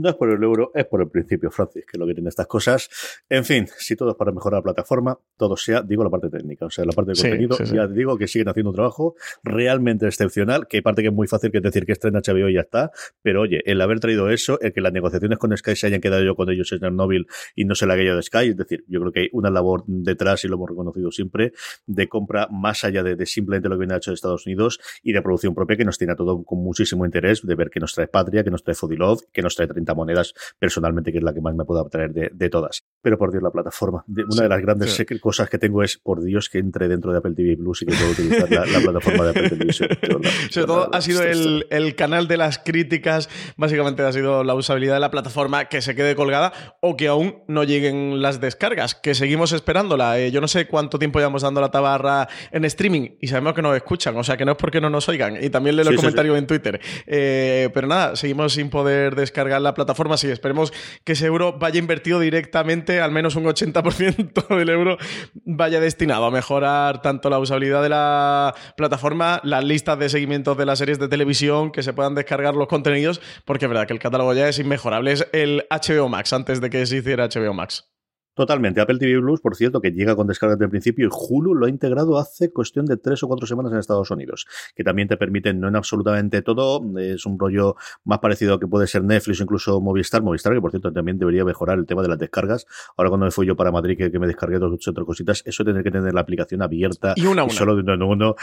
[0.00, 2.30] No es por el euro, es por el principio, Francis, que es lo que tiene
[2.30, 2.88] estas cosas.
[3.28, 6.64] En fin, si todo es para mejorar la plataforma, todo sea, digo, la parte técnica,
[6.64, 10.66] o sea, la parte de contenido, ya digo que siguen haciendo un trabajo realmente excepcional,
[10.68, 12.60] que hay parte que es muy fácil, que es decir que estrena HBO y ya
[12.60, 16.00] está, pero oye, el haber traído eso, el que las negociaciones con Sky se hayan
[16.00, 18.84] quedado yo con ellos en Chernobyl y no se la haya de Sky, es decir,
[18.88, 21.52] yo creo que hay una labor detrás, y lo hemos reconocido siempre,
[21.86, 25.20] de compra más allá de, simplemente lo que viene hecho de Estados Unidos y de
[25.20, 28.06] producción propia que nos tiene a todo con muchísimo interés de ver que nos trae
[28.06, 31.40] Patria, que nos trae Fodilov, que nos trae 30 monedas, personalmente, que es la que
[31.40, 32.84] más me puedo atraer de, de todas.
[33.02, 34.04] Pero por Dios, la plataforma.
[34.06, 35.04] De- una de las grandes sí.
[35.20, 37.94] cosas que tengo es, por Dios, que entre dentro de Apple TV Plus y que
[37.94, 39.72] puedo utilizar la, la plataforma de Apple de
[40.50, 44.94] Sobre todo ha sido el, el canal de las críticas, básicamente ha sido la usabilidad
[44.94, 49.14] de la plataforma que se quede colgada o que aún no lleguen las descargas, que
[49.14, 50.18] seguimos esperándola.
[50.18, 53.62] Eh, yo no sé cuánto tiempo llevamos dando la tabarra en streaming y sabemos que
[53.62, 55.42] nos escuchan, o sea que no es porque no nos oigan.
[55.42, 56.80] Y también leo Sí, el sí, comentario en Twitter.
[57.06, 60.16] Eh, pero nada, seguimos sin poder descargar la plataforma.
[60.16, 60.72] Sí, esperemos
[61.04, 64.98] que ese euro vaya invertido directamente, al menos un 80% del euro
[65.44, 70.66] vaya destinado a mejorar tanto la usabilidad de la plataforma, las listas de seguimientos de
[70.66, 73.98] las series de televisión, que se puedan descargar los contenidos, porque es verdad que el
[73.98, 75.12] catálogo ya es inmejorable.
[75.12, 77.90] Es el HBO Max antes de que se hiciera HBO Max.
[78.40, 78.80] Totalmente.
[78.80, 81.68] Apple TV Plus, por cierto, que llega con descargas del principio y Hulu lo ha
[81.68, 85.60] integrado hace cuestión de tres o cuatro semanas en Estados Unidos, que también te permiten,
[85.60, 89.42] no en absolutamente todo, es un rollo más parecido a que puede ser Netflix o
[89.42, 90.22] incluso Movistar.
[90.22, 92.64] Movistar, que por cierto también debería mejorar el tema de las descargas.
[92.96, 95.42] Ahora cuando me fui yo para Madrid, que, que me descargué dos o tres cositas,
[95.44, 97.52] eso tener que tener la aplicación abierta Y una una.
[97.52, 98.36] solo de uno en uno.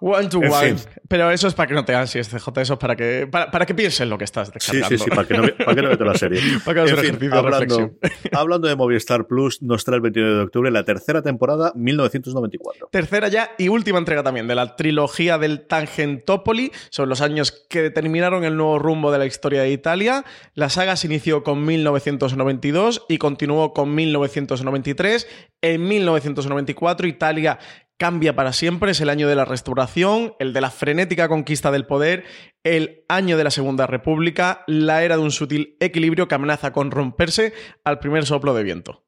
[0.00, 0.74] One to En one.
[0.76, 0.90] fin.
[1.08, 2.60] Pero eso es para que no te ansies, CJ.
[2.60, 4.88] Eso es para que, para, para que pienses lo que estás Sí, descargando.
[4.88, 6.40] sí, sí, para que no, para que no meto la serie.
[6.64, 7.90] Para que En fin, hablando,
[8.32, 12.88] hablando de Movistar Plus, nos trae el 29 de octubre la tercera temporada, 1994.
[12.90, 17.82] Tercera ya y última entrega también de la trilogía del Tangentopoli, sobre los años que
[17.82, 20.24] determinaron el nuevo rumbo de la historia de Italia.
[20.54, 25.28] La saga se inició con 1992 y continuó con 1993.
[25.62, 27.58] En 1994 Italia
[27.98, 31.86] cambia para siempre, es el año de la restauración, el de la frenética conquista del
[31.86, 32.24] poder,
[32.62, 36.90] el año de la Segunda República, la era de un sutil equilibrio que amenaza con
[36.90, 37.52] romperse
[37.84, 39.03] al primer soplo de viento.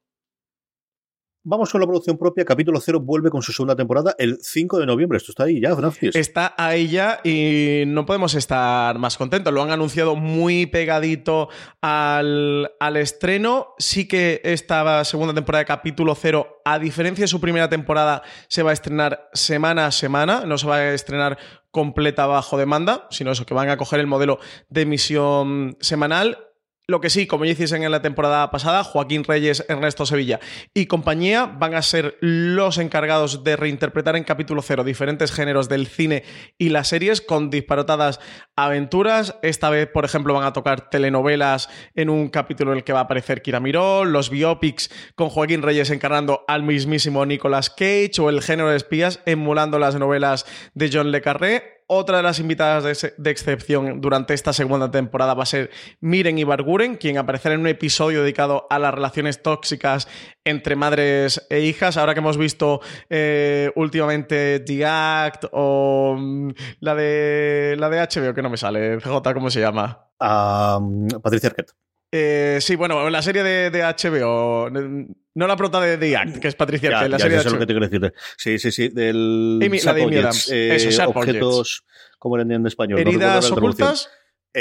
[1.49, 2.43] Vamos con la producción propia.
[2.43, 5.15] Capítulo 0 vuelve con su segunda temporada el 5 de noviembre.
[5.15, 6.13] Esto está ahí ya, Francis.
[6.13, 9.53] Está ahí ya y no podemos estar más contentos.
[9.53, 11.47] Lo han anunciado muy pegadito
[11.79, 13.75] al, al estreno.
[13.77, 18.61] Sí que esta segunda temporada de capítulo cero, a diferencia de su primera temporada, se
[18.61, 20.43] va a estrenar semana a semana.
[20.45, 21.37] No se va a estrenar
[21.71, 26.46] completa bajo demanda, sino eso, que van a coger el modelo de emisión semanal.
[26.89, 30.39] Lo que sí, como ya hiciesen en la temporada pasada, Joaquín Reyes, Ernesto Sevilla
[30.73, 35.87] y compañía van a ser los encargados de reinterpretar en capítulo cero diferentes géneros del
[35.87, 36.23] cine
[36.57, 38.21] y las series con disparatadas
[38.55, 39.35] aventuras.
[39.41, 42.99] Esta vez, por ejemplo, van a tocar telenovelas en un capítulo en el que va
[42.99, 48.29] a aparecer Kira Miró, los biopics con Joaquín Reyes encarnando al mismísimo Nicolas Cage o
[48.29, 51.76] el género de espías emulando las novelas de John Le Carré.
[51.89, 55.69] Otra de las invitadas de, ex- de excepción durante esta segunda temporada va a ser
[56.01, 60.09] Miren Ibarguren, quien aparecerá en un episodio dedicado a las relaciones tóxicas
[60.43, 61.95] entre madres e hijas.
[61.95, 66.49] Ahora que hemos visto eh, últimamente The Act o mm,
[66.81, 70.09] la de la de HBO, que no me sale, CJ, ¿cómo se llama?
[70.19, 70.79] Ah,
[71.23, 71.71] Patricia Arquette.
[72.11, 76.47] Eh, sí, bueno, la serie de, de HBO, no la prota de The Act, que
[76.47, 78.13] es Patricia Arquette, la ya, serie de lo que te quiero decir.
[78.37, 78.89] Sí, sí, sí.
[78.89, 80.49] Del Amy- la de Amy Adams.
[80.49, 81.83] Eso, Sharp objetos.
[82.17, 82.99] ¿Cómo eran en español?
[82.99, 84.09] Heridas ocultas.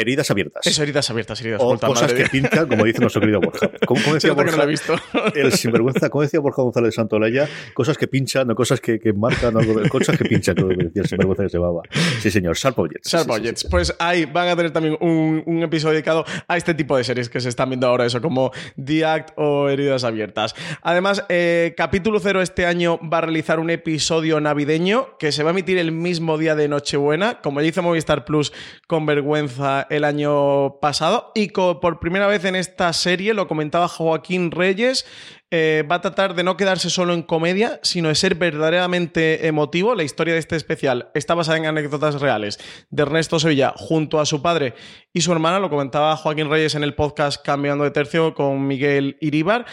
[0.00, 0.66] Heridas abiertas.
[0.66, 3.70] Eso, heridas abiertas, heridas o cosas madre que pinchan, como dice nuestro querido Borja.
[3.86, 4.64] ¿Cómo, cómo decía que no he Borja?
[4.66, 4.94] visto.
[5.34, 9.56] El sinvergüenza, como decía Borja González Santolaya, cosas que pinchan, no cosas que, que marcan,
[9.56, 11.82] algo de- cosas que pinchan, que decía el sinvergüenza que se llamaba.
[12.20, 13.10] Sí, señor, Sharp Objects.
[13.10, 13.60] Sharp Sí, sí, sí, Objects.
[13.62, 13.68] sí.
[13.70, 17.28] Pues ahí van a tener también un, un episodio dedicado a este tipo de series
[17.28, 20.54] que se están viendo ahora, eso como The Act o Heridas Abiertas.
[20.82, 25.50] Además, eh, capítulo cero este año va a realizar un episodio navideño que se va
[25.50, 28.52] a emitir el mismo día de Nochebuena, como ya hizo Movistar Plus
[28.86, 31.32] con vergüenza el año pasado.
[31.34, 35.06] Y por primera vez en esta serie, lo comentaba Joaquín Reyes,
[35.50, 39.94] eh, va a tratar de no quedarse solo en comedia, sino de ser verdaderamente emotivo.
[39.94, 42.58] La historia de este especial está basada en anécdotas reales
[42.90, 44.74] de Ernesto Sevilla junto a su padre
[45.12, 45.60] y su hermana.
[45.60, 49.66] Lo comentaba Joaquín Reyes en el podcast Cambiando de Tercio con Miguel Iríbar.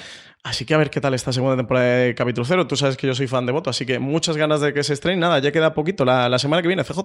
[0.44, 2.68] Así que a ver qué tal esta segunda temporada de Capítulo Cero.
[2.68, 4.94] Tú sabes que yo soy fan de voto, así que muchas ganas de que se
[4.94, 5.22] estrene.
[5.22, 7.00] Nada, ya queda poquito, la, la semana que viene, CJ.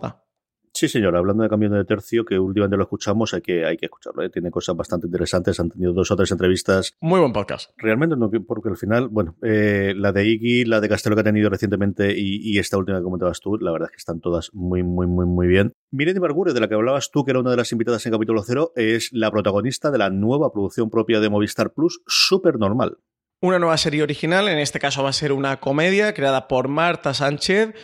[0.79, 3.87] Sí, señor, hablando de cambio de tercio, que últimamente lo escuchamos, hay que, hay que
[3.87, 4.23] escucharlo.
[4.23, 4.31] ¿eh?
[4.31, 6.95] Tiene cosas bastante interesantes, han tenido dos o tres entrevistas.
[7.01, 7.71] Muy buen podcast.
[7.79, 11.23] Realmente no, que- porque al final, bueno, eh, la de Iggy, la de Castelo que
[11.23, 14.21] ha tenido recientemente y, y esta última que comentabas tú, la verdad es que están
[14.21, 15.73] todas muy, muy, muy, muy bien.
[15.91, 18.45] Miren Bargure, de la que hablabas tú, que era una de las invitadas en capítulo
[18.45, 22.99] cero, es la protagonista de la nueva producción propia de Movistar Plus, Super Normal.
[23.43, 27.15] Una nueva serie original, en este caso va a ser una comedia creada por Marta
[27.15, 27.75] Sánchez,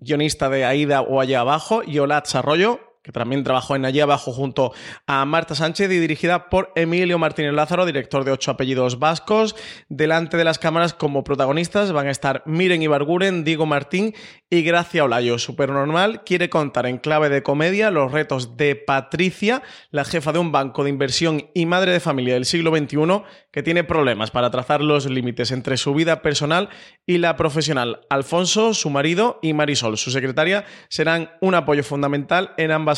[0.00, 4.32] guionista de Aida o Allá Abajo, y Olatz Arroyo, que también trabajó en Allí Abajo
[4.32, 4.74] junto
[5.06, 9.56] a Marta Sánchez y dirigida por Emilio Martínez Lázaro, director de ocho apellidos vascos.
[9.88, 14.14] Delante de las cámaras como protagonistas van a estar Miren Ibarguren, Diego Martín
[14.50, 15.38] y Gracia Olayo.
[15.38, 20.52] Supernormal quiere contar en clave de comedia los retos de Patricia, la jefa de un
[20.52, 24.82] banco de inversión y madre de familia del siglo XXI, que tiene problemas para trazar
[24.82, 26.68] los límites entre su vida personal
[27.06, 28.00] y la profesional.
[28.10, 32.97] Alfonso, su marido, y Marisol, su secretaria, serán un apoyo fundamental en ambas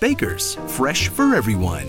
[0.00, 1.86] Baker's, fresh for everyone.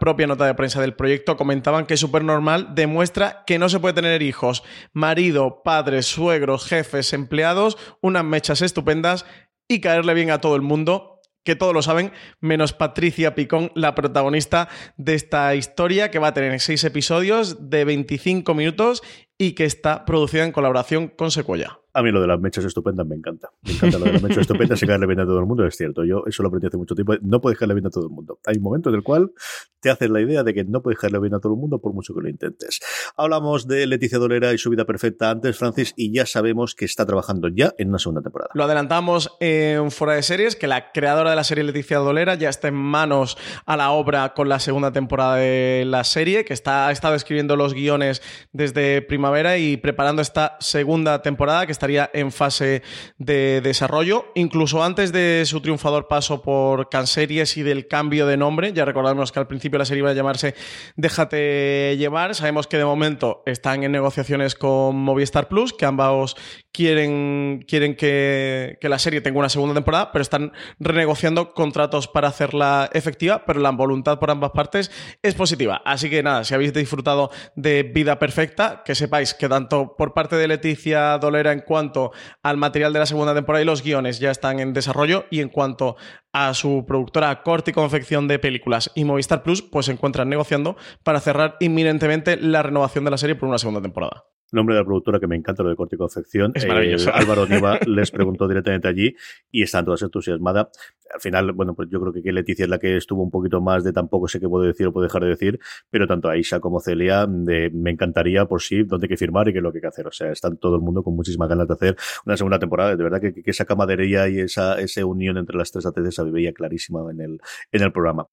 [0.00, 4.22] propia nota de prensa del proyecto comentaban que Supernormal demuestra que no se puede tener
[4.22, 9.24] hijos, marido, padres, suegros, jefes, empleados, unas mechas estupendas
[9.66, 13.94] y caerle bien a todo el mundo que todos lo saben, menos Patricia Picón, la
[13.94, 19.02] protagonista de esta historia, que va a tener seis episodios de 25 minutos
[19.38, 21.78] y que está producida en colaboración con Sequoia.
[21.96, 23.50] A mí lo de las mechas estupendas me encanta.
[23.62, 25.76] Me encanta lo de las mechas estupendas y caerle bien a todo el mundo, es
[25.76, 26.04] cierto.
[26.04, 27.14] Yo eso lo aprendí hace mucho tiempo.
[27.22, 28.40] No puedes caerle bien a todo el mundo.
[28.46, 29.30] Hay un momento en el cual
[29.78, 31.92] te haces la idea de que no puedes caerle bien a todo el mundo por
[31.92, 32.80] mucho que lo intentes.
[33.16, 37.06] Hablamos de Leticia Dolera y su vida perfecta antes, Francis, y ya sabemos que está
[37.06, 38.50] trabajando ya en una segunda temporada.
[38.54, 42.48] Lo adelantamos en Fuera de Series, que la creadora de la serie Leticia Dolera ya
[42.48, 46.88] está en manos a la obra con la segunda temporada de la serie, que está,
[46.88, 48.20] ha estado escribiendo los guiones
[48.52, 49.23] desde primavera
[49.56, 52.82] y preparando esta segunda temporada que estaría en fase
[53.16, 58.72] de desarrollo, incluso antes de su triunfador paso por Canseries y del cambio de nombre.
[58.74, 60.54] Ya recordamos que al principio la serie iba a llamarse
[60.96, 62.34] Déjate llevar.
[62.34, 66.36] Sabemos que de momento están en negociaciones con Movistar Plus, que ambos
[66.70, 72.90] quieren, quieren que, la serie tenga una segunda temporada, pero están renegociando contratos para hacerla
[72.92, 74.90] efectiva, pero la voluntad por ambas partes
[75.22, 75.80] es positiva.
[75.84, 78.94] Así que nada, si habéis disfrutado de Vida Perfecta, que
[79.38, 82.10] que tanto por parte de Leticia Dolera en cuanto
[82.42, 85.48] al material de la segunda temporada y los guiones ya están en desarrollo y en
[85.48, 85.96] cuanto
[86.32, 90.76] a su productora Corte y Confección de Películas y Movistar Plus, pues se encuentran negociando
[91.04, 94.24] para cerrar inminentemente la renovación de la serie por una segunda temporada
[94.54, 96.52] nombre de la productora que me encanta, lo de corte y confección.
[96.54, 97.10] Es maravilloso.
[97.10, 99.14] Eh, Álvaro Niva les preguntó directamente allí
[99.50, 100.68] y están todas entusiasmadas.
[101.12, 103.84] Al final, bueno, pues yo creo que Leticia es la que estuvo un poquito más
[103.84, 106.80] de tampoco sé qué puedo decir o puedo dejar de decir, pero tanto Aisha como
[106.80, 109.78] Celia de, me encantaría por sí dónde hay que firmar y qué es lo que
[109.78, 110.06] hay que hacer.
[110.06, 112.96] O sea, están todo el mundo con muchísimas ganas de hacer una segunda temporada.
[112.96, 116.24] De verdad que, que esa camadería y esa, esa unión entre las tres ATC se
[116.24, 117.40] veía clarísima en el,
[117.72, 118.26] en el programa.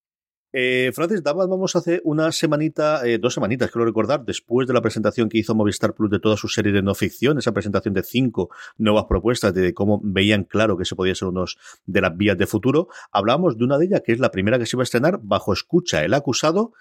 [0.53, 4.73] Eh, Francis Damas, vamos a hacer una semanita, eh, dos semanitas, quiero recordar, después de
[4.73, 7.93] la presentación que hizo Movistar Plus de toda su serie de no ficción, esa presentación
[7.93, 12.17] de cinco nuevas propuestas de cómo veían claro que se podía ser unos de las
[12.17, 14.81] vías de futuro, hablamos de una de ellas que es la primera que se iba
[14.81, 16.73] a estrenar bajo escucha el acusado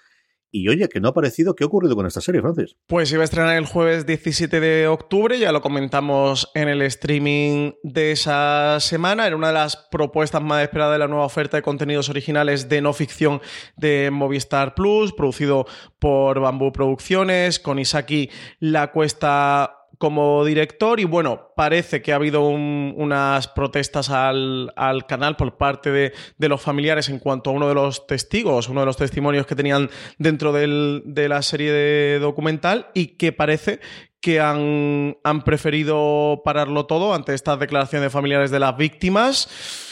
[0.51, 2.75] y oye, que no ha aparecido, ¿qué ha ocurrido con esta serie, Francis?
[2.87, 7.71] Pues iba a estrenar el jueves 17 de octubre, ya lo comentamos en el streaming
[7.83, 9.27] de esa semana.
[9.27, 12.81] Era una de las propuestas más esperadas de la nueva oferta de contenidos originales de
[12.81, 13.41] no ficción
[13.77, 15.65] de Movistar Plus, producido
[15.99, 22.41] por Bambú Producciones, con Isaki La Cuesta como director y bueno, parece que ha habido
[22.41, 24.73] unas protestas al,
[25.07, 28.87] canal por parte de, los familiares en cuanto a uno de los testigos, uno de
[28.87, 33.79] los testimonios que tenían dentro de la serie de documental y que parece
[34.19, 39.90] que han, han preferido pararlo todo ante estas declaraciones de familiares de las víctimas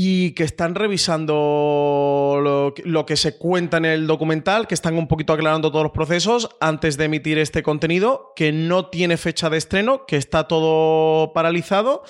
[0.00, 2.40] y que están revisando
[2.84, 6.50] lo, que se cuenta en el documental, que están un poquito aclarando todos los procesos
[6.60, 12.04] antes de emitir este contenido, que no tiene fecha de estreno, que está todo paralizado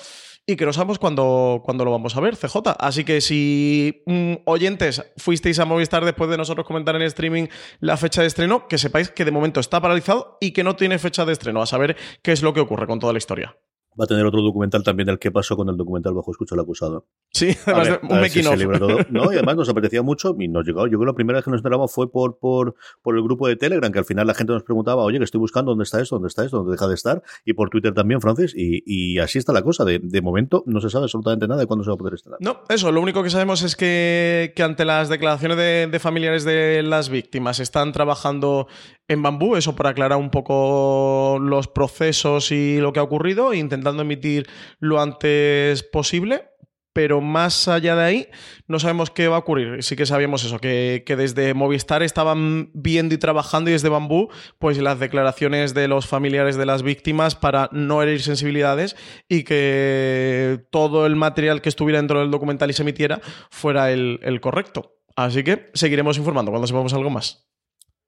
[0.45, 2.57] y que no sabemos cuándo, lo vamos a ver, CJ.
[2.77, 7.47] Así que si mm, oyentes fuisteis a Movistar después de nosotros comentar en streaming
[7.79, 10.99] la fecha de estreno, que sepáis que de momento está paralizado y que no tiene
[10.99, 13.57] fecha de estreno, a saber qué es lo que ocurre con toda la historia
[13.99, 16.61] va a tener otro documental también del que pasó con el documental bajo escucho al
[16.61, 17.05] acusado.
[17.31, 18.43] Sí, además un making
[19.09, 20.87] No, y además nos apetecía mucho y nos llegó.
[20.87, 23.47] Yo creo que la primera vez que nos enteramos fue por, por, por el grupo
[23.47, 26.01] de Telegram, que al final la gente nos preguntaba, oye, que estoy buscando dónde está
[26.01, 29.19] esto, dónde está esto, dónde deja de estar, y por Twitter también, Francis, y, y
[29.19, 29.83] así está la cosa.
[29.83, 32.39] De, de, momento no se sabe absolutamente nada de cuándo se va a poder estrenar.
[32.41, 36.43] No, eso, lo único que sabemos es que, que ante las declaraciones de, de familiares
[36.43, 38.67] de las víctimas están trabajando
[39.09, 44.03] en bambú, eso para aclarar un poco los procesos y lo que ha ocurrido, intentando
[44.03, 44.47] emitir
[44.79, 46.45] lo antes posible,
[46.93, 48.27] pero más allá de ahí
[48.67, 49.83] no sabemos qué va a ocurrir.
[49.83, 54.29] Sí que sabíamos eso, que, que, desde Movistar estaban viendo y trabajando y desde Bambú,
[54.59, 58.95] pues las declaraciones de los familiares de las víctimas para no herir sensibilidades
[59.27, 64.19] y que todo el material que estuviera dentro del documental y se emitiera fuera el,
[64.21, 64.97] el correcto.
[65.15, 67.49] Así que seguiremos informando cuando sepamos algo más.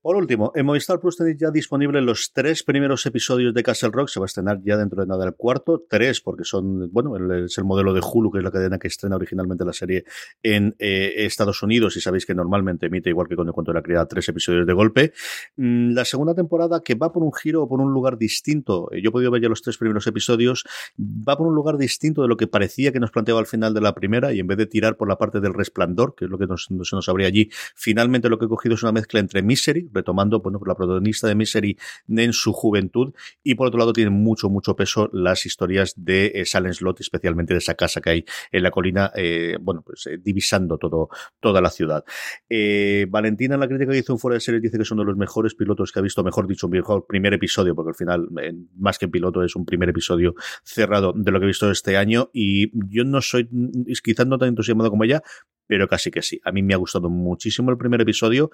[0.01, 4.07] Por último, en Movistar Plus tenéis ya disponibles los tres primeros episodios de Castle Rock.
[4.07, 5.85] Se va a estrenar ya dentro de nada el cuarto.
[5.87, 9.15] Tres, porque son, bueno, es el modelo de Hulu, que es la cadena que estrena
[9.15, 10.03] originalmente la serie
[10.41, 11.97] en eh, Estados Unidos.
[11.97, 14.65] Y sabéis que normalmente emite, igual que con el cuento de la criada, tres episodios
[14.65, 15.13] de golpe.
[15.57, 18.89] Mm, la segunda temporada, que va por un giro o por un lugar distinto.
[18.93, 20.65] Yo he podido ver ya los tres primeros episodios.
[20.99, 23.81] Va por un lugar distinto de lo que parecía que nos planteaba al final de
[23.81, 24.33] la primera.
[24.33, 26.65] Y en vez de tirar por la parte del resplandor, que es lo que nos,
[26.65, 30.39] se nos abría allí, finalmente lo que he cogido es una mezcla entre Misery, retomando
[30.39, 31.77] bueno, la protagonista de Misery
[32.07, 33.13] en su juventud
[33.43, 37.53] y por otro lado tienen mucho, mucho peso las historias de eh, Silent Slot, especialmente
[37.53, 41.61] de esa casa que hay en la colina, eh, bueno, pues eh, divisando todo, toda
[41.61, 42.03] la ciudad.
[42.49, 45.05] Eh, Valentina en la crítica que hizo un fuera de series dice que son de
[45.05, 48.27] los mejores pilotos que ha visto, mejor dicho, un mejor primer episodio, porque al final,
[48.77, 52.29] más que piloto, es un primer episodio cerrado de lo que he visto este año
[52.33, 53.49] y yo no soy,
[54.03, 55.21] quizás no tan entusiasmado como ella,
[55.71, 56.37] pero casi que sí.
[56.43, 58.51] A mí me ha gustado muchísimo el primer episodio.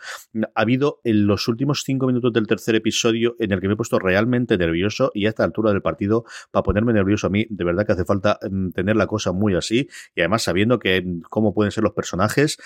[0.53, 3.75] Ha habido en los últimos cinco minutos del tercer episodio en el que me he
[3.75, 7.63] puesto realmente nervioso y a esta altura del partido, para ponerme nervioso a mí, de
[7.63, 11.21] verdad que hace falta mm, tener la cosa muy así y además sabiendo que mm,
[11.27, 12.59] cómo pueden ser los personajes,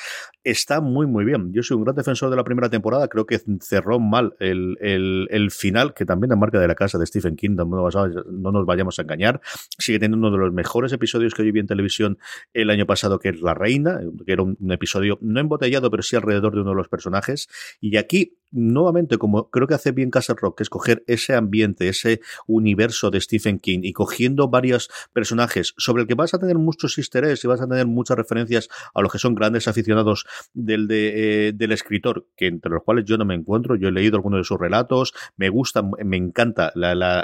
[0.43, 1.53] está muy, muy bien.
[1.53, 5.51] Yo soy un gran defensor de la primera temporada, creo que cerró mal el, el,
[5.51, 8.99] final, que también la marca de la casa de Stephen King, no, no nos vayamos
[8.99, 9.39] a engañar,
[9.77, 12.17] sigue teniendo uno de los mejores episodios que yo vi en televisión
[12.51, 16.15] el año pasado, que es La Reina, que era un, episodio no embotellado, pero sí
[16.15, 17.47] alrededor de uno de los personajes.
[17.79, 21.87] Y aquí, nuevamente, como creo que hace bien Castle Rock, que es coger ese ambiente,
[21.89, 26.57] ese universo de Stephen King y cogiendo varios personajes sobre el que vas a tener
[26.57, 30.25] muchos easter eggs y vas a tener muchas referencias a los que son grandes aficionados
[30.53, 33.75] del, de, eh, del escritor, que entre los cuales yo no me encuentro.
[33.75, 36.73] Yo he leído algunos de sus relatos, me gusta, me encanta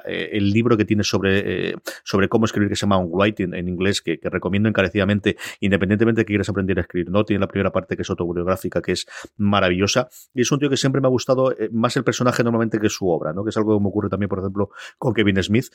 [0.05, 3.53] eh, el libro que tiene sobre, eh, sobre cómo escribir, que se llama On Writing
[3.53, 7.41] en inglés, que, que recomiendo encarecidamente, independientemente de que quieras aprender a escribir no tiene
[7.41, 9.05] la primera parte que es autobiográfica, que es
[9.37, 10.07] maravillosa.
[10.33, 11.16] Y es un tío que siempre me ha gustado
[11.57, 13.43] eh, más el personaje normalmente que su obra, ¿no?
[13.43, 15.67] Que es algo que me ocurre también, por ejemplo, con Kevin Smith.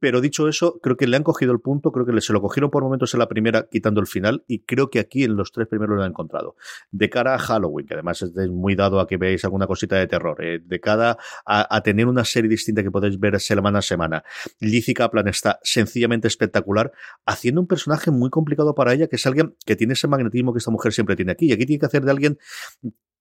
[0.00, 2.70] Pero dicho eso, creo que le han cogido el punto, creo que se lo cogieron
[2.70, 5.68] por momentos en la primera, quitando el final, y creo que aquí en los tres
[5.68, 6.56] primeros lo han encontrado.
[6.90, 10.06] De cara a Halloween, que además es muy dado a que veáis alguna cosita de
[10.06, 14.24] terror, eh, de cara a, tener una serie distinta que podéis ver semana a semana.
[14.58, 16.92] Lizzie Kaplan está sencillamente espectacular,
[17.26, 20.58] haciendo un personaje muy complicado para ella, que es alguien que tiene ese magnetismo que
[20.58, 21.46] esta mujer siempre tiene aquí.
[21.46, 22.38] Y aquí tiene que hacer de alguien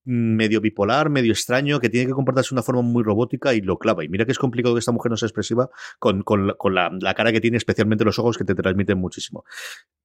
[0.06, 3.78] medio bipolar, medio extraño, que tiene que comportarse de una forma muy robótica y lo
[3.78, 4.04] clava.
[4.04, 5.70] Y mira que es complicado que esta mujer no sea expresiva
[6.00, 9.44] con, con, con la, la, cara que tiene, especialmente los ojos que te transmiten muchísimo.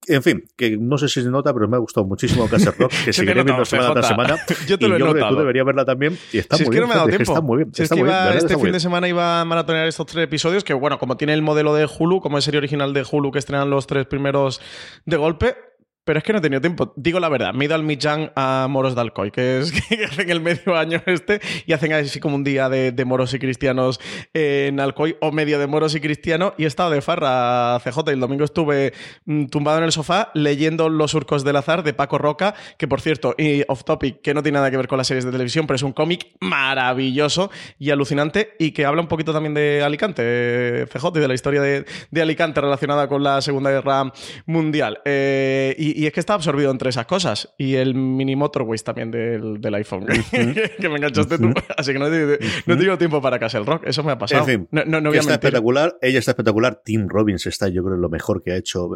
[0.07, 2.93] En fin, que no sé si se nota, pero me ha gustado muchísimo Castle Rock,
[3.05, 4.37] que seguiré viendo semana tras semana.
[4.67, 5.35] yo te lo he yo notado.
[5.35, 6.19] tú deberías verla también.
[6.33, 6.83] Y está si muy es que bien.
[6.83, 7.33] no me ha dado tiempo.
[7.33, 7.75] Está muy bien.
[7.75, 8.73] Si está es que muy iba, bien, este fin bien.
[8.73, 11.87] de semana iba a maratonear estos tres episodios, que bueno, como tiene el modelo de
[11.87, 14.61] Hulu, como es serie original de Hulu, que estrenan los tres primeros
[15.07, 15.57] de golpe,
[16.05, 16.93] pero es que no he tenido tiempo.
[16.97, 20.05] Digo la verdad, me he ido al Michan a Moros de Alcoy, que es que
[20.05, 23.39] hacen el medio año este y hacen así como un día de, de moros y
[23.39, 24.01] cristianos
[24.33, 28.11] en Alcoy o medio de moros y cristianos y he estado de farra CJ y
[28.11, 28.93] el domingo estuve
[29.25, 33.01] mm, tumbado en el sofá leyendo Los surcos del azar de Paco Roca, que por
[33.01, 35.67] cierto, y off topic, que no tiene nada que ver con las series de televisión,
[35.67, 40.87] pero es un cómic maravilloso y alucinante y que habla un poquito también de Alicante,
[40.93, 44.13] CJ, y de la historia de, de Alicante relacionada con la Segunda Guerra
[44.47, 45.01] Mundial.
[45.05, 47.55] Eh, y, y, es que está absorbido entre esas cosas.
[47.59, 51.53] Y el mini motorways también del, del iPhone, que me enganchaste tú.
[51.77, 53.85] Así que no he, no tiempo para Castle Rock.
[53.87, 54.43] Eso me ha pasado.
[54.43, 55.49] En fin, no, no, no voy a está mentir.
[55.49, 58.91] espectacular, ella está espectacular, Tim Robbins está, yo creo, lo mejor que ha hecho.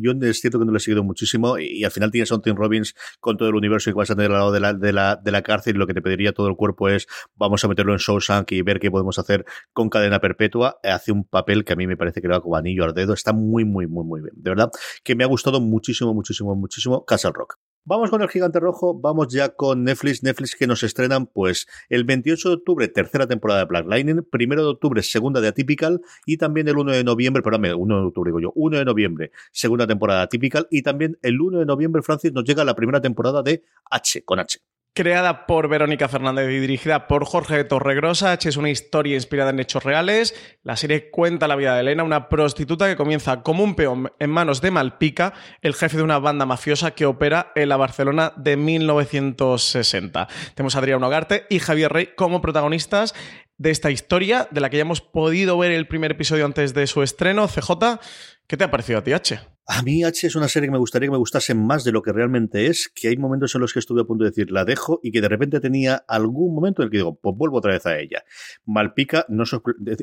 [0.00, 2.36] Yo es cierto que no le he seguido muchísimo y, y al final tienes a
[2.36, 4.60] un Tim Robbins con todo el universo y que vas a tener al lado de
[4.60, 7.06] la, de, la, de la cárcel y lo que te pediría todo el cuerpo es
[7.34, 10.78] vamos a meterlo en Shawshank y ver qué podemos hacer con cadena perpetua.
[10.82, 13.12] Hace un papel que a mí me parece que le va como anillo al dedo.
[13.12, 14.34] Está muy, muy, muy, muy bien.
[14.36, 14.70] De verdad
[15.02, 17.58] que me ha gustado muchísimo, muchísimo, muchísimo Castle Rock.
[17.84, 22.04] Vamos con el gigante rojo, vamos ya con Netflix, Netflix que nos estrenan pues el
[22.04, 26.36] 28 de octubre, tercera temporada de Black Lightning, primero de octubre, segunda de Atypical y
[26.36, 29.86] también el 1 de noviembre, perdón, 1 de octubre digo yo, 1 de noviembre, segunda
[29.86, 33.42] temporada de Atypical y también el 1 de noviembre, Francis, nos llega la primera temporada
[33.42, 34.58] de H, con H.
[34.94, 39.60] Creada por Verónica Fernández y dirigida por Jorge Torregrosa, H es una historia inspirada en
[39.60, 40.34] hechos reales.
[40.64, 44.30] La serie cuenta la vida de Elena, una prostituta que comienza como un peón en
[44.30, 48.56] manos de Malpica, el jefe de una banda mafiosa que opera en la Barcelona de
[48.56, 50.26] 1960.
[50.54, 53.14] Tenemos a Adrián Ogarte y Javier Rey como protagonistas
[53.56, 56.86] de esta historia, de la que ya hemos podido ver el primer episodio antes de
[56.86, 57.46] su estreno.
[57.46, 58.00] CJ,
[58.46, 59.40] ¿qué te ha parecido a ti, H?
[59.70, 62.00] A mí H es una serie que me gustaría que me gustase más de lo
[62.00, 64.64] que realmente es, que hay momentos en los que estuve a punto de decir la
[64.64, 67.72] dejo y que de repente tenía algún momento en el que digo, pues vuelvo otra
[67.72, 68.24] vez a ella.
[68.64, 69.44] Malpica, no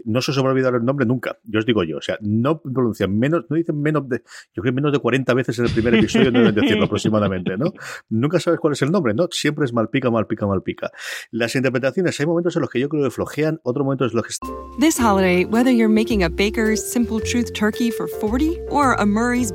[0.05, 2.20] no se os va a olvidar el nombre nunca, yo os digo yo, o sea,
[2.22, 4.22] no pronuncian menos, no dicen menos de,
[4.53, 7.74] yo creo menos de 40 veces en el primer episodio, no deben decirlo aproximadamente, ¿no?
[8.09, 9.28] Nunca sabes cuál es el nombre, ¿no?
[9.32, 10.91] Siempre es Malpica, Malpica, Malpica.
[11.32, 14.28] Las interpretaciones, hay momentos en los que yo creo que flojean, otros momentos en los
[14.28, 14.34] que...
[14.80, 19.55] This holiday, whether you're making a Baker's Simple Truth turkey for 40 or a Murray's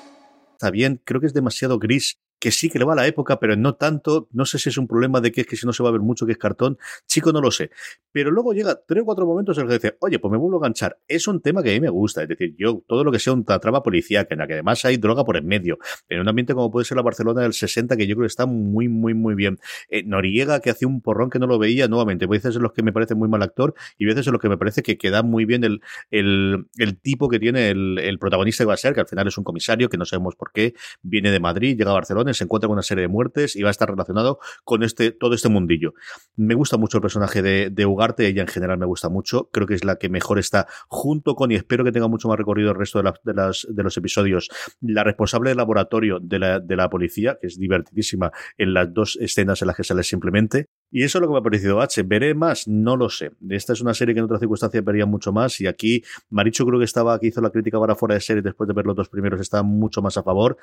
[0.61, 3.39] está bien, creo que es demasiado gris que sí que le va a la época,
[3.39, 4.27] pero no tanto.
[4.31, 5.91] No sé si es un problema de que es que si no se va a
[5.91, 6.79] ver mucho que es cartón.
[7.05, 7.69] Chico, no lo sé.
[8.11, 10.57] Pero luego llega tres o cuatro momentos en los que dice, oye, pues me vuelvo
[10.57, 10.97] a enganchar.
[11.07, 12.23] Es un tema que a mí me gusta.
[12.23, 14.97] Es decir, yo, todo lo que sea una trama policíaca, en la que además hay
[14.97, 15.77] droga por en medio,
[16.09, 18.47] en un ambiente como puede ser la Barcelona del 60, que yo creo que está
[18.47, 19.59] muy, muy, muy bien.
[19.89, 22.81] Eh, Noriega, que hacía un porrón que no lo veía, nuevamente, veces en los que
[22.81, 25.45] me parece muy mal actor y veces en los que me parece que queda muy
[25.45, 29.01] bien el, el, el tipo que tiene el, el protagonista que va a ser, que
[29.01, 30.73] al final es un comisario, que no sabemos por qué,
[31.03, 33.69] viene de Madrid, llega a Barcelona, se encuentra con una serie de muertes y va
[33.69, 35.93] a estar relacionado con este, todo este mundillo.
[36.35, 39.67] Me gusta mucho el personaje de, de Ugarte, ella en general me gusta mucho, creo
[39.67, 42.71] que es la que mejor está junto con, y espero que tenga mucho más recorrido
[42.71, 44.49] el resto de, de, las, de los episodios,
[44.81, 49.17] la responsable del laboratorio de la, de la policía, que es divertidísima en las dos
[49.19, 52.03] escenas en las que sale simplemente, y eso es lo que me ha parecido H.
[52.03, 52.67] ¿Veré más?
[52.67, 53.31] No lo sé.
[53.49, 55.59] Esta es una serie que en otras circunstancias vería mucho más.
[55.61, 58.67] Y aquí, Maricho creo que estaba, que hizo la crítica para fuera de serie después
[58.67, 60.57] de ver los dos primeros, está mucho más a favor.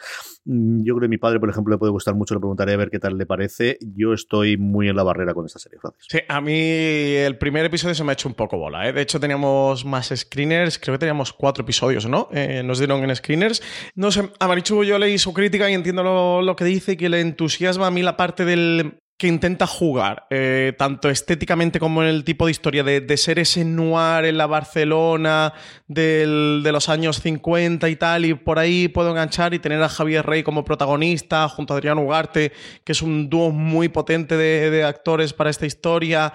[0.45, 2.35] Yo creo que mi padre, por ejemplo, le puede gustar mucho.
[2.35, 3.79] Le preguntaré a ver qué tal le parece.
[3.81, 6.07] Yo estoy muy en la barrera con esta serie, Francis.
[6.11, 8.87] Sí, a mí el primer episodio se me ha hecho un poco bola.
[8.87, 8.93] ¿eh?
[8.93, 10.79] De hecho, teníamos más screeners.
[10.79, 12.29] Creo que teníamos cuatro episodios, ¿no?
[12.33, 13.63] Eh, nos dieron en screeners.
[13.95, 16.97] No sé, a Marichu yo leí su crítica y entiendo lo, lo que dice y
[16.97, 22.03] que le entusiasma a mí la parte del que intenta jugar, eh, tanto estéticamente como
[22.03, 25.53] en el tipo de historia, de, de ser ese noir en la Barcelona
[25.89, 29.89] del, de los años 50 y tal, y por ahí puedo enganchar y tener a
[29.89, 32.53] Javier Rey como protagonista, junto a Adrián Ugarte,
[32.85, 36.33] que es un dúo muy potente de, de actores para esta historia.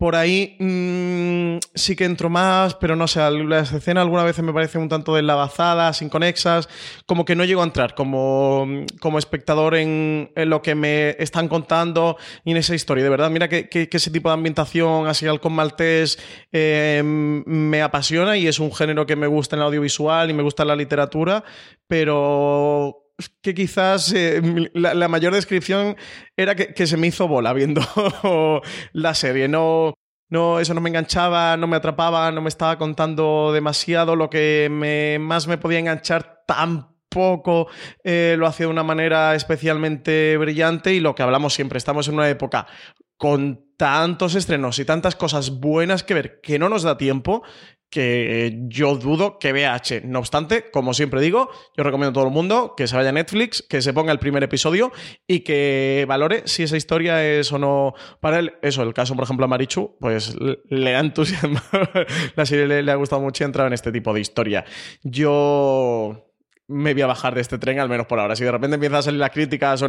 [0.00, 4.50] Por ahí mmm, sí que entro más, pero no sé, las escenas algunas veces me
[4.50, 6.70] parecen un tanto deslavazadas, inconexas,
[7.04, 8.66] como que no llego a entrar como,
[8.98, 13.04] como espectador en, lo que me están contando y en esa historia.
[13.04, 16.18] De verdad, mira que, ese tipo de ambientación, así halcón maltés,
[16.50, 20.42] eh, me apasiona y es un género que me gusta en el audiovisual y me
[20.42, 21.44] gusta en la literatura,
[21.86, 22.99] pero
[23.42, 25.96] que quizás eh, la, mayor descripción
[26.36, 27.82] era que, que, se me hizo bola viendo
[28.92, 29.48] la serie.
[29.48, 29.94] No,
[30.30, 34.16] no, eso no me enganchaba, no me atrapaba, no me estaba contando demasiado.
[34.16, 37.68] Lo que me, más me podía enganchar tampoco
[38.04, 42.14] eh, lo hacía de una manera especialmente brillante y lo que hablamos siempre, estamos en
[42.14, 42.68] una época
[43.16, 47.42] con tantos estrenos y tantas cosas buenas que ver que no nos da tiempo
[47.90, 50.02] que yo dudo que vea H.
[50.04, 53.12] No obstante, como siempre digo, yo recomiendo a todo el mundo que se vaya a
[53.12, 54.92] Netflix, que se ponga el primer episodio
[55.26, 58.54] y que valore si esa historia es o no para él.
[58.62, 60.36] Eso, el caso, por ejemplo, a Marichu, pues
[60.68, 61.62] le ha entusiasmado,
[62.36, 64.64] la serie le, ha gustado mucho entrado en este tipo de historia.
[65.02, 66.29] Yo
[66.70, 68.36] me voy a bajar de este tren, al menos por ahora.
[68.36, 69.84] Si de repente empieza a salir las críticas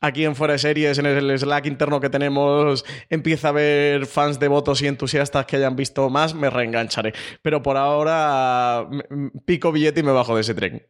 [0.00, 4.38] aquí en Fuera de Series, en el Slack interno que tenemos, empieza a haber fans
[4.38, 7.14] devotos y entusiastas que hayan visto más, me reengancharé.
[7.42, 8.88] Pero por ahora
[9.46, 10.82] pico billete y me bajo de ese tren.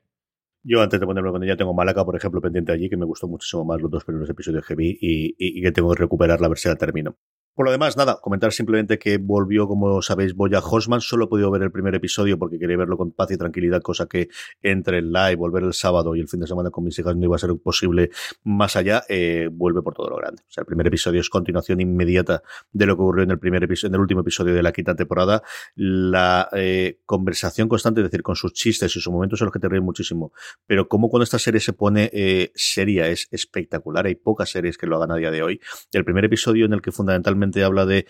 [0.63, 3.27] Yo antes de ponerme con ella tengo Málaga, por ejemplo, pendiente allí, que me gustó
[3.27, 6.41] muchísimo más los dos primeros episodios que vi y, y, y que tengo que recuperar
[6.41, 7.17] la versión al término.
[7.55, 11.01] Por lo demás, nada, comentar simplemente que volvió, como sabéis, Boya Horseman.
[11.01, 14.07] Solo he podido ver el primer episodio porque quería verlo con paz y tranquilidad, cosa
[14.07, 14.29] que
[14.63, 17.25] entre el live, volver el sábado y el fin de semana con mis hijas no
[17.25, 18.11] iba a ser posible
[18.45, 19.03] más allá.
[19.09, 20.43] Eh, vuelve por todo lo grande.
[20.43, 22.43] O sea, el primer episodio es continuación inmediata
[22.73, 25.43] de lo que ocurrió en el primer en el último episodio de la quinta temporada.
[25.75, 29.59] La eh, conversación constante, es decir, con sus chistes y sus momentos en los que
[29.59, 30.33] te ríes muchísimo.
[30.67, 34.07] Pero como cuando esta serie se pone eh, seria es espectacular.
[34.07, 35.61] Hay pocas series que lo hagan a día de hoy.
[35.93, 38.07] El primer episodio en el que fundamentalmente habla de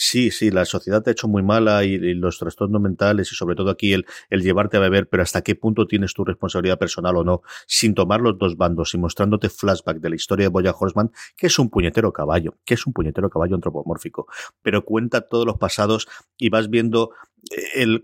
[0.00, 3.54] sí, sí, la sociedad te ha hecho muy mala y, los trastornos mentales y sobre
[3.54, 7.16] todo aquí el, el, llevarte a beber, pero hasta qué punto tienes tu responsabilidad personal
[7.16, 10.74] o no, sin tomar los dos bandos y mostrándote flashback de la historia de Boya
[10.78, 14.26] Horseman, que es un puñetero caballo, que es un puñetero caballo antropomórfico,
[14.62, 16.08] pero cuenta todos los pasados
[16.38, 17.10] y vas viendo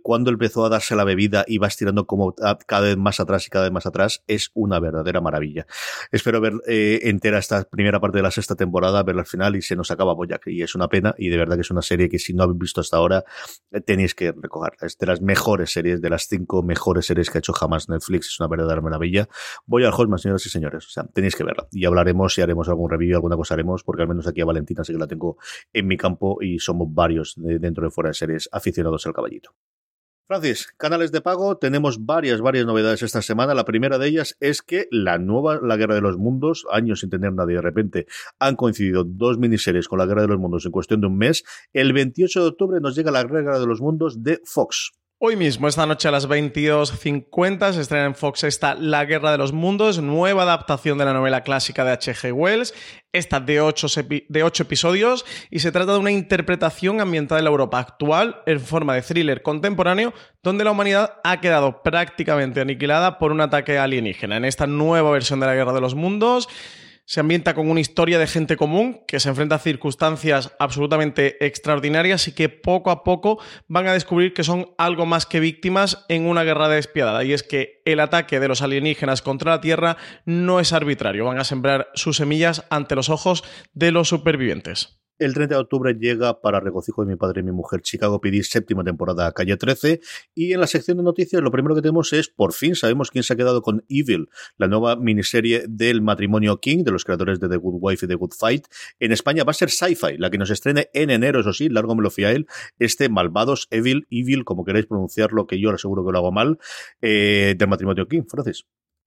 [0.03, 2.35] cuando empezó a darse la bebida y vas tirando como
[2.67, 5.67] cada vez más atrás y cada vez más atrás, es una verdadera maravilla.
[6.11, 9.63] Espero ver eh, entera esta primera parte de la sexta temporada, verla al final y
[9.63, 10.47] se nos acaba Boyack.
[10.47, 12.59] Y es una pena y de verdad que es una serie que si no habéis
[12.59, 13.25] visto hasta ahora,
[13.73, 14.73] eh, tenéis que recoger.
[14.81, 18.29] Es de las mejores series, de las cinco mejores series que ha hecho jamás Netflix.
[18.29, 19.29] Es una verdadera maravilla.
[19.67, 20.87] Voy al Hotman, señoras y señores.
[20.87, 21.67] O sea, tenéis que verla.
[21.71, 24.85] Y hablaremos y haremos algún review, alguna cosa haremos, porque al menos aquí a Valentina
[24.85, 25.37] sí que la tengo
[25.73, 29.13] en mi campo y somos varios dentro y fuera de series aficionados al
[30.29, 33.55] Francis, canales de pago, tenemos varias, varias novedades esta semana.
[33.55, 37.11] La primera de ellas es que la nueva La Guerra de los Mundos, años sin
[37.11, 38.07] tener nadie de repente,
[38.41, 41.45] han coincidido dos miniseries con La Guerra de los Mundos en cuestión de un mes.
[41.73, 44.91] El 28 de octubre nos llega La Guerra de los Mundos de Fox.
[45.19, 49.39] Hoy mismo, esta noche a las 22.50, se estrena en Fox esta La Guerra de
[49.39, 52.33] los Mundos, nueva adaptación de la novela clásica de H.G.
[52.35, 52.75] Wells,
[53.15, 53.87] esta de ocho,
[54.29, 58.61] de ocho episodios, y se trata de una interpretación ambientada en la Europa actual en
[58.61, 60.13] forma de thriller contemporáneo,
[60.43, 64.37] donde la humanidad ha quedado prácticamente aniquilada por un ataque alienígena.
[64.37, 66.47] En esta nueva versión de La Guerra de los Mundos,
[67.07, 72.27] se ambienta con una historia de gente común que se enfrenta a circunstancias absolutamente extraordinarias
[72.27, 73.39] y que poco a poco
[73.69, 77.23] van a descubrir que son algo más que víctimas en una guerra despiadada.
[77.23, 81.39] Y es que el ataque de los alienígenas contra la Tierra no es arbitrario, van
[81.39, 85.06] a sembrar sus semillas ante los ojos de los supervivientes.
[85.19, 88.43] El 30 de octubre llega para regocijo de mi padre y mi mujer Chicago PD,
[88.43, 90.01] séptima temporada, calle 13.
[90.35, 93.25] Y en la sección de noticias, lo primero que tenemos es, por fin, sabemos quién
[93.25, 97.49] se ha quedado con Evil, la nueva miniserie del matrimonio King, de los creadores de
[97.49, 98.67] The Good Wife y The Good Fight.
[99.01, 101.95] En España va a ser Sci-Fi, la que nos estrene en enero, eso sí, largo
[101.95, 102.47] me lo fía él.
[102.79, 106.59] Este Malvados, Evil, Evil, como queréis pronunciarlo, que yo le aseguro que lo hago mal,
[107.01, 108.25] eh, del matrimonio King.
[108.29, 108.67] Francis.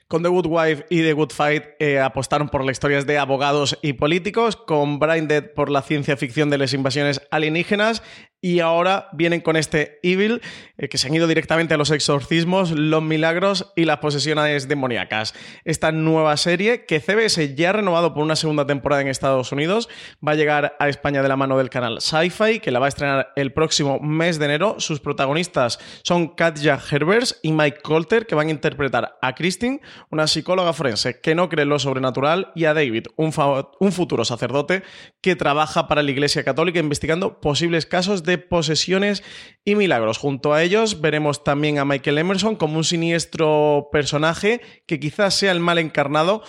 [0.09, 3.77] Con The Good Wife y The Good Fight eh, apostaron por las historias de abogados
[3.83, 8.01] y políticos, con Brain Dead por la ciencia ficción de las invasiones alienígenas
[8.41, 10.41] y ahora vienen con este Evil,
[10.77, 15.33] eh, que se han ido directamente a los exorcismos, los milagros y las posesiones demoníacas.
[15.65, 19.89] Esta nueva serie, que CBS ya ha renovado por una segunda temporada en Estados Unidos,
[20.25, 22.89] va a llegar a España de la mano del canal Sci-Fi, que la va a
[22.89, 24.75] estrenar el próximo mes de enero.
[24.79, 30.27] Sus protagonistas son Katja Herbers y Mike Colter, que van a interpretar a Christine, una
[30.27, 33.33] psicóloga forense que no cree en lo sobrenatural, y a David, un,
[33.79, 34.83] un futuro sacerdote
[35.21, 39.23] que trabaja para la Iglesia Católica investigando posibles casos de posesiones
[39.65, 40.17] y milagros.
[40.17, 45.51] Junto a ellos veremos también a Michael Emerson como un siniestro personaje que quizás sea
[45.51, 46.43] el mal encarnado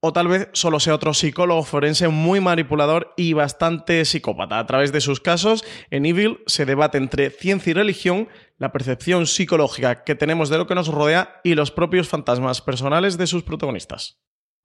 [0.00, 4.58] o tal vez solo sea otro psicólogo forense muy manipulador y bastante psicópata.
[4.58, 9.26] A través de sus casos, en Evil se debate entre ciencia y religión, la percepción
[9.26, 13.42] psicológica que tenemos de lo que nos rodea y los propios fantasmas personales de sus
[13.42, 14.20] protagonistas.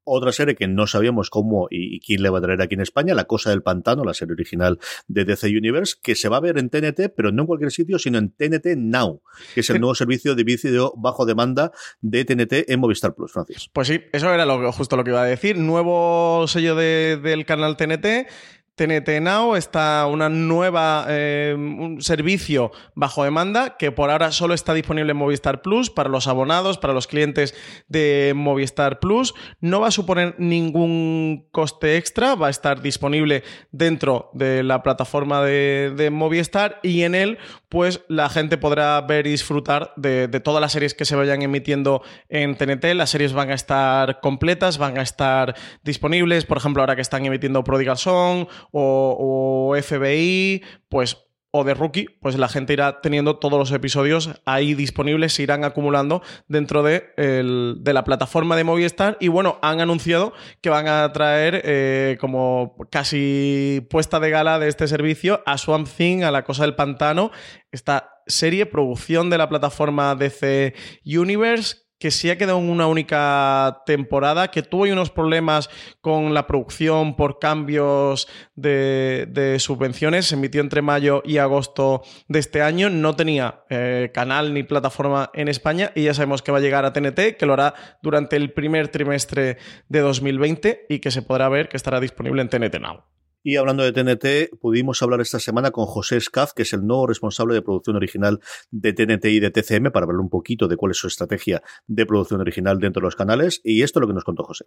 [0.06, 3.14] Otra serie que no sabíamos cómo y, quién le va a traer aquí en España,
[3.14, 6.58] La Cosa del Pantano, la serie original de DC Universe, que se va a ver
[6.58, 9.22] en TNT, pero no en cualquier sitio, sino en TNT Now,
[9.54, 13.70] que es el nuevo servicio de vídeo bajo demanda de TNT en Movistar Plus, Francis.
[13.72, 15.58] Pues sí, eso era lo, justo lo que iba a decir.
[15.58, 18.28] Nuevo sello del canal TNT
[18.76, 24.74] TNT Now está una nueva eh, un servicio bajo demanda que por ahora solo está
[24.74, 27.54] disponible en Movistar Plus para los abonados, para los clientes
[27.88, 29.36] de Movistar Plus.
[29.60, 35.44] No va a suponer ningún coste extra, va a estar disponible dentro de la plataforma
[35.44, 37.38] de, Movistar y en él
[37.70, 41.42] pues la gente podrá ver y disfrutar de, de todas las series que se vayan
[41.42, 42.86] emitiendo en TNT.
[42.96, 47.26] Las series van a estar completas, van a estar disponibles, por ejemplo ahora que están
[47.26, 51.18] emitiendo Prodigal Song o, FBI, pues
[51.56, 55.64] o de Rookie, pues la gente irá teniendo todos los episodios ahí disponibles, se irán
[55.64, 59.18] acumulando dentro de, de la plataforma de Movistar.
[59.20, 64.68] Y bueno, han anunciado que van a traer eh, como casi puesta de gala de
[64.68, 67.30] este servicio a Swamp Thing, a la cosa del pantano,
[67.72, 70.74] esta serie, producción de la plataforma DC
[71.06, 75.70] Universe, que sí ha quedado en una única temporada, que tuvo unos problemas
[76.02, 82.62] con la producción por cambios de, subvenciones, se emitió entre mayo y agosto de este
[82.62, 86.62] año, no tenía eh, canal ni plataforma en España y ya sabemos que va a
[86.62, 91.22] llegar a TNT, que lo hará durante el primer trimestre de 2020 y que se
[91.22, 93.04] podrá ver que estará disponible en TNT Now.
[93.46, 97.08] Y hablando de TNT, pudimos hablar esta semana con José Scaf, que es el nuevo
[97.08, 98.40] responsable de producción original
[98.72, 102.06] de TNT y de TCM, para hablar un poquito de cuál es su estrategia de
[102.06, 103.60] producción original dentro de los canales.
[103.66, 104.64] Y esto es lo que nos contó José.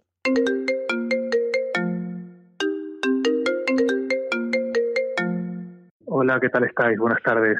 [6.05, 6.99] Hola, ¿qué tal estáis?
[6.99, 7.57] Buenas tardes.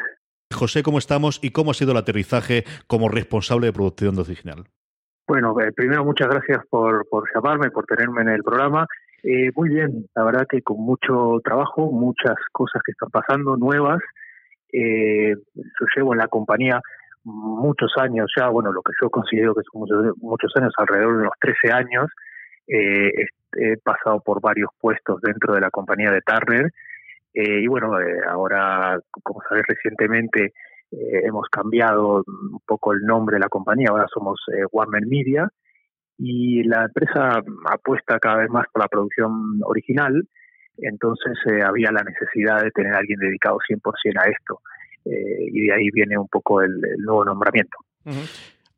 [0.54, 4.66] José, ¿cómo estamos y cómo ha sido el aterrizaje como responsable de producción original?
[5.28, 8.86] Bueno, eh, primero muchas gracias por, por llamarme, por tenerme en el programa
[9.24, 14.00] eh, muy bien, la verdad que con mucho trabajo, muchas cosas que están pasando, nuevas.
[14.72, 16.82] Eh, yo llevo en la compañía
[17.28, 19.82] muchos años ya, bueno, lo que yo considero que son
[20.22, 22.08] muchos, años, alrededor de los 13 años.
[22.68, 23.12] Eh,
[23.58, 26.72] he pasado por varios puestos dentro de la compañía de Turner.
[27.34, 30.54] Eh, y bueno, eh, ahora, como sabes, recientemente
[30.90, 34.40] hemos cambiado un poco el nombre de la compañía, ahora somos
[34.72, 35.50] Warner Media
[36.18, 40.28] y la empresa apuesta cada vez más por la producción original,
[40.78, 43.82] entonces eh, había la necesidad de tener a alguien dedicado 100%
[44.20, 44.62] a esto
[45.06, 47.78] eh, y de ahí viene un poco el, nuevo nombramiento.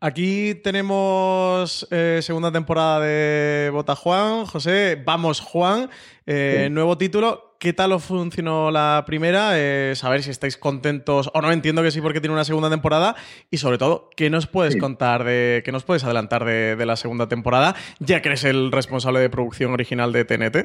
[0.01, 4.45] Aquí tenemos eh, segunda temporada de Bota Juan.
[4.45, 5.89] José, vamos Juan,
[6.25, 7.48] nuevo título.
[7.61, 9.59] ¿Qué tal os funcionó la primera?
[9.59, 11.51] Eh, saber si estáis contentos o no.
[11.51, 13.15] Entiendo que sí, porque tiene una segunda temporada.
[13.51, 17.27] Y sobre todo, ¿qué nos puedes contar de, qué nos puedes adelantar de, la segunda
[17.27, 17.73] temporada?
[17.99, 20.55] Ya que eres el responsable de producción original de TNT.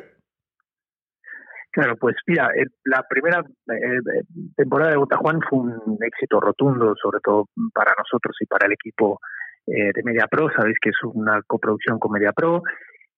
[1.72, 2.48] Claro, pues mira,
[2.84, 4.22] la primera eh,
[4.54, 9.18] temporada de Botajuan fue un éxito rotundo, sobre todo para nosotros y para el equipo
[9.66, 10.48] eh, de Media Pro.
[10.56, 12.62] Sabéis que es una coproducción con Media Pro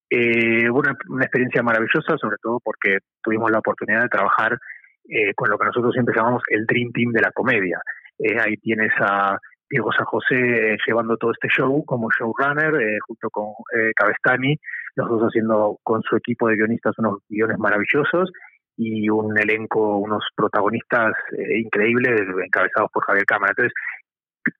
[0.09, 4.57] eh, una, una, experiencia maravillosa, sobre todo porque tuvimos la oportunidad de trabajar
[5.09, 7.79] eh, con lo que nosotros siempre llamamos el Dream Team de la comedia.
[8.19, 9.37] Eh, ahí tienes a
[9.69, 13.53] Diego San José eh, llevando todo este show como showrunner, eh, junto con
[13.95, 14.57] Cabestani,
[14.95, 18.31] los dos haciendo con su equipo de guionistas unos guiones maravillosos
[18.75, 21.13] y un elenco, unos protagonistas
[21.55, 23.51] increíbles encabezados por Javier Cámara.
[23.51, 23.73] Entonces,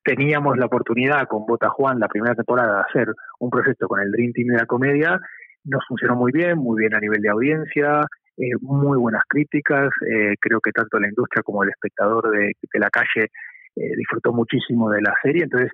[0.03, 4.11] teníamos la oportunidad con Bota Juan la primera temporada de hacer un proyecto con el
[4.11, 5.19] Dream Team de la comedia
[5.67, 8.01] nos funcionó muy bien, muy bien a nivel de audiencia,
[8.38, 12.89] eh, muy buenas críticas, eh, creo que tanto la industria como el espectador de, la
[12.89, 13.27] calle
[13.75, 15.71] eh, disfrutó muchísimo de la serie, entonces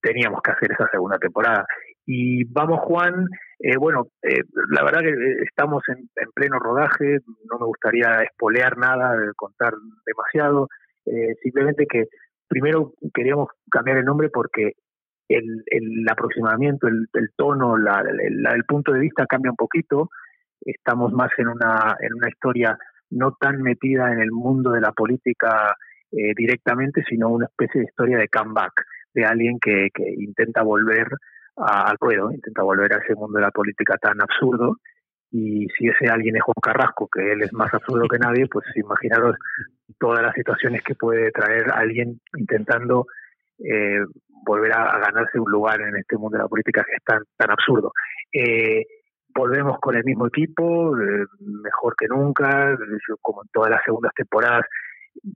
[0.00, 1.64] teníamos que hacer esa segunda temporada.
[2.06, 3.26] Y vamos Juan,
[3.78, 4.08] bueno,
[4.70, 5.14] la verdad que
[5.44, 7.20] estamos en, pleno rodaje,
[7.50, 9.72] no me gustaría espolear nada, contar
[10.04, 10.68] demasiado,
[11.42, 12.04] simplemente que
[12.48, 14.72] primero queríamos cambiar el nombre porque
[15.28, 20.10] el, el aproximamiento, el, tono, la, el punto de vista cambia un poquito.
[20.60, 22.78] Estamos más en una, en una historia
[23.10, 25.76] no tan metida en el mundo de la política
[26.10, 28.72] eh, directamente, sino una especie de historia de comeback,
[29.14, 31.08] de alguien que, que intenta volver
[31.56, 34.78] al ruedo, intenta volver a ese mundo de la política tan absurdo.
[35.36, 38.64] Y si ese alguien es Juan Carrasco, que él es más absurdo que nadie, pues
[38.76, 39.34] imaginaros
[39.98, 43.06] todas las situaciones que puede traer alguien intentando
[43.58, 43.98] eh,
[44.46, 47.50] volver a, ganarse un lugar en este mundo de la política que es tan, tan
[47.50, 47.92] absurdo.
[48.32, 48.84] Eh,
[49.34, 52.78] volvemos con el mismo equipo, eh, mejor que nunca,
[53.20, 54.64] como en todas las segundas temporadas,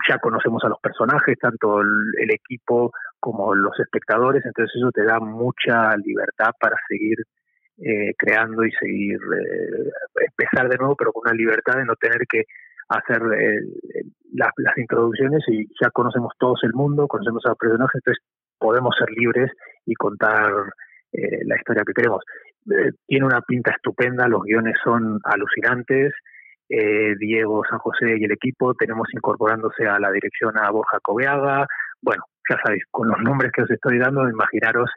[0.09, 5.19] ya conocemos a los personajes, tanto el, equipo como los espectadores, entonces eso te da
[5.19, 7.17] mucha libertad para seguir
[7.79, 9.19] eh, creando y seguir,
[10.27, 12.45] empezar de nuevo, pero con una libertad de no tener que
[12.89, 13.21] hacer
[14.33, 18.25] las, las introducciones y ya conocemos todos el mundo, conocemos a los personajes, entonces
[18.59, 19.53] podemos ser libres
[19.87, 20.53] y contar
[21.13, 22.23] eh, la historia que queremos.
[22.71, 26.13] Eh, tiene una pinta estupenda, los guiones son alucinantes.
[26.69, 31.67] Eh, Diego San José y el equipo tenemos incorporándose a la dirección a Borja Cobeaga.
[32.03, 34.91] Bueno, ya sabéis, con los nombres que os estoy dando, imaginaros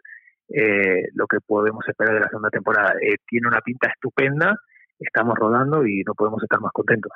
[1.14, 2.94] lo que podemos esperar de la segunda temporada.
[3.28, 4.56] tiene una pinta estupenda,
[5.00, 7.12] estamos rodando y no podemos estar más contentos.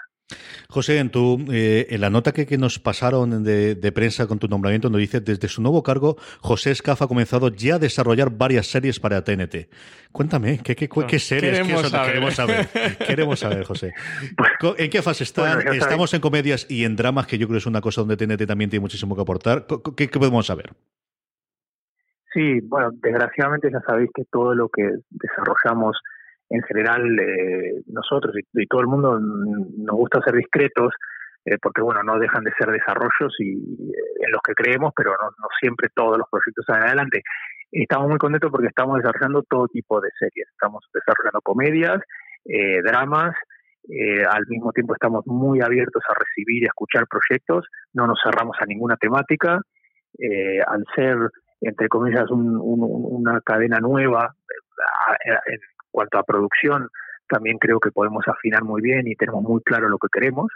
[0.69, 4.47] José, en, tu, eh, en la nota que, que nos pasaron de, prensa con tu
[4.47, 8.67] nombramiento, nos dice, desde su nuevo cargo, José Escaf ha comenzado ya a desarrollar varias
[8.67, 9.69] series para TNT.
[10.11, 12.11] Cuéntame, ¿qué, qué, qué series queremos, saber.
[12.11, 12.67] queremos saber?
[13.07, 13.93] queremos saber, José.
[14.77, 15.67] ¿En qué fase están?
[15.73, 18.47] Estamos en comedias y en dramas, que yo creo que es una cosa donde TNT
[18.47, 19.67] también tiene muchísimo que aportar.
[19.95, 20.71] ¿Qué, qué podemos saber?
[22.35, 25.97] Sí, bueno, desgraciadamente ya sabéis que todo lo que desarrollamos
[26.49, 30.93] en general eh, nosotros y, todo el mundo nos gusta ser discretos
[31.45, 35.11] eh, porque bueno no dejan de ser desarrollos y eh, en los que creemos pero
[35.11, 37.23] no, siempre todos los proyectos salen adelante
[37.71, 40.47] estamos muy contentos porque estamos desarrollando todo tipo de series.
[40.51, 41.99] Estamos desarrollando comedias,
[42.45, 43.35] eh, dramas,
[44.29, 48.65] al mismo tiempo estamos muy abiertos a recibir y escuchar proyectos, no nos cerramos a
[48.65, 49.59] ninguna temática.
[50.67, 51.17] Al ser,
[51.67, 54.35] entre comillas, una cadena nueva
[55.45, 55.59] en
[55.91, 56.89] cuanto a producción,
[57.27, 60.51] también creo que podemos afinar muy bien y tenemos muy claro lo que queremos.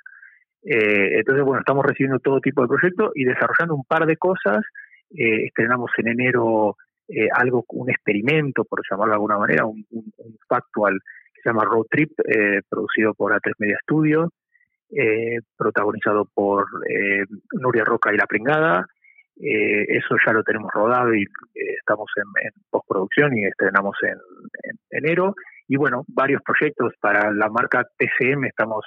[0.62, 4.62] entonces, bueno, estamos recibiendo todo tipo de proyectos y desarrollando un par de cosas.
[5.10, 6.76] estrenamos en enero
[7.12, 9.84] eh, algo, un experimento, por llamarlo de alguna manera, un,
[10.48, 11.00] factual
[11.34, 14.30] que se llama Road Trip, eh, producido por A3 Media Studio,
[14.92, 16.68] eh, protagonizado por
[17.54, 18.86] Nuria Roca y La Pringada.
[19.40, 21.26] Eso ya lo tenemos rodado y
[21.80, 24.18] estamos en, postproducción y estrenamos en,
[24.90, 25.34] enero.
[25.68, 28.86] Y bueno, varios proyectos para la marca TCM estamos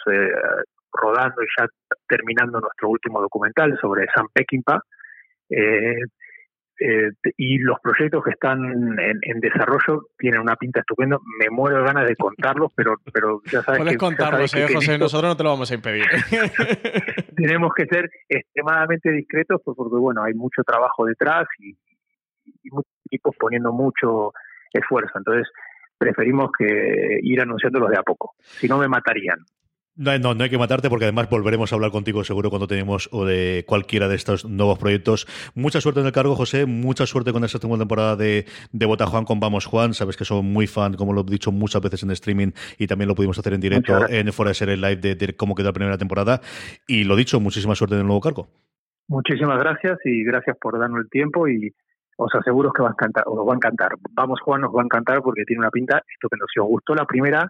[0.92, 1.66] rodando y ya
[2.06, 4.80] terminando nuestro último documental sobre Sam Peckinpah.
[6.84, 8.58] Eh, y los proyectos que están
[8.98, 11.16] en, desarrollo tienen una pinta estupenda.
[11.38, 15.30] Me muero de ganas de contarlos, pero, pero ya sabes Puedes contarlos, eh, José, nosotros
[15.30, 16.04] no te lo vamos a impedir.
[17.42, 21.76] tenemos que ser extremadamente discretos pues, porque, bueno, hay mucho trabajo detrás y,
[22.70, 24.32] muchos equipos poniendo mucho
[24.72, 25.12] esfuerzo.
[25.16, 25.48] Entonces,
[25.98, 28.34] preferimos que ir anunciándolos de a poco.
[28.40, 29.38] Si no, me matarían.
[29.94, 33.10] No, no, no hay que matarte porque además volveremos a hablar contigo seguro cuando tenemos
[33.12, 35.26] o de cualquiera de estos nuevos proyectos.
[35.54, 36.64] Mucha suerte en el cargo, José.
[36.64, 39.92] Mucha suerte con esta segunda temporada de, de Bota Juan con Vamos Juan.
[39.92, 43.08] Sabes que soy muy fan, como lo he dicho muchas veces en streaming y también
[43.08, 45.74] lo pudimos hacer en directo en Fuera de Ser el Live de, cómo quedó la
[45.74, 46.40] primera temporada.
[46.86, 48.48] Y lo dicho, muchísima suerte en el nuevo cargo.
[49.08, 51.70] Muchísimas gracias y gracias por darnos el tiempo y
[52.16, 53.90] os aseguro que va a encantar, os va a encantar.
[54.12, 56.46] Vamos Juan, nos va a encantar porque tiene una pinta estupenda.
[56.52, 57.46] Si os gustó la primera,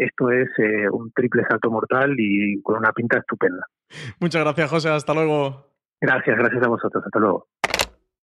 [0.00, 3.66] esto es eh, un triple salto mortal y con una pinta estupenda.
[4.18, 4.88] Muchas gracias, José.
[4.88, 5.66] Hasta luego.
[6.00, 7.04] Gracias, gracias a vosotros.
[7.04, 7.46] Hasta luego.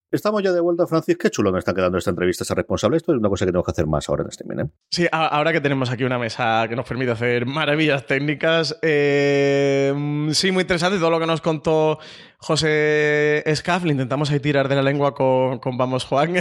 [0.10, 1.18] Estamos ya de vuelta, Francis.
[1.18, 2.96] Qué chulo nos están quedando esta entrevista a responsable.
[2.96, 4.66] Esto es una cosa que tengo que hacer más ahora en este ¿eh?
[4.90, 8.80] Sí, ahora que tenemos aquí una mesa que nos permite hacer maravillas técnicas.
[8.82, 9.94] Eh,
[10.32, 12.00] sí, muy interesante todo lo que nos contó
[12.38, 13.84] José Escaf.
[13.84, 16.36] Le intentamos ahí tirar de la lengua con, Vamos Juan.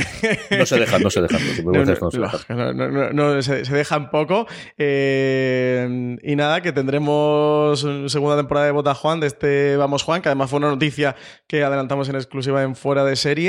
[0.50, 1.40] No se dejan, no se dejan.
[3.16, 4.46] No, se, dejan poco.
[4.76, 10.28] Eh, y nada, que tendremos segunda temporada de Bota Juan de este Vamos Juan, que
[10.28, 11.16] además fue una noticia
[11.46, 13.46] que adelantamos en exclusiva en Fuera de Serie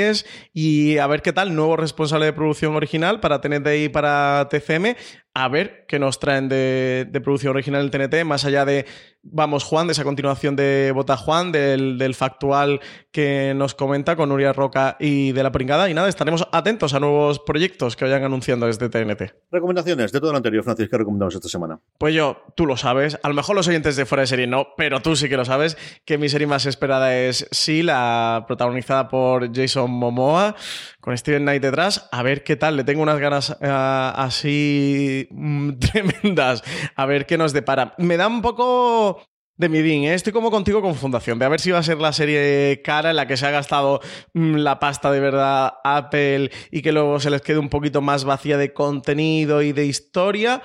[0.52, 4.94] y a ver qué tal, nuevo responsable de producción original para TNT y para TCM,
[5.38, 8.86] a ver qué nos traen de, producción original del TNT, más allá de
[9.22, 12.80] Vamos Juan, de esa continuación de Bota Juan, del, factual
[13.12, 15.88] que nos comenta con Nuria Roca y de la pringada.
[15.90, 19.34] Y nada, estaremos atentos a nuevos proyectos que vayan anunciando desde TNT.
[19.52, 21.78] Recomendaciones de todo lo anterior, Francis, ¿qué recomendamos esta semana?
[21.98, 24.68] Pues yo, tú lo sabes, a lo mejor los oyentes de fuera de serie no,
[24.76, 29.08] pero tú sí que lo sabes, que mi serie más esperada es Sí, la protagonizada
[29.08, 30.56] por Jason Momoa,
[31.00, 35.72] con Steven Knight detrás, a ver qué tal, le tengo unas ganas eh, así mm,
[35.78, 36.62] tremendas,
[36.96, 37.94] a ver qué nos depara.
[37.98, 39.22] Me da un poco
[39.56, 40.14] de midín, ¿eh?
[40.14, 43.10] estoy como contigo con Fundación, de a ver si va a ser la serie cara
[43.10, 44.00] en la que se ha gastado
[44.34, 48.24] mm, la pasta de verdad Apple y que luego se les quede un poquito más
[48.24, 50.62] vacía de contenido y de historia.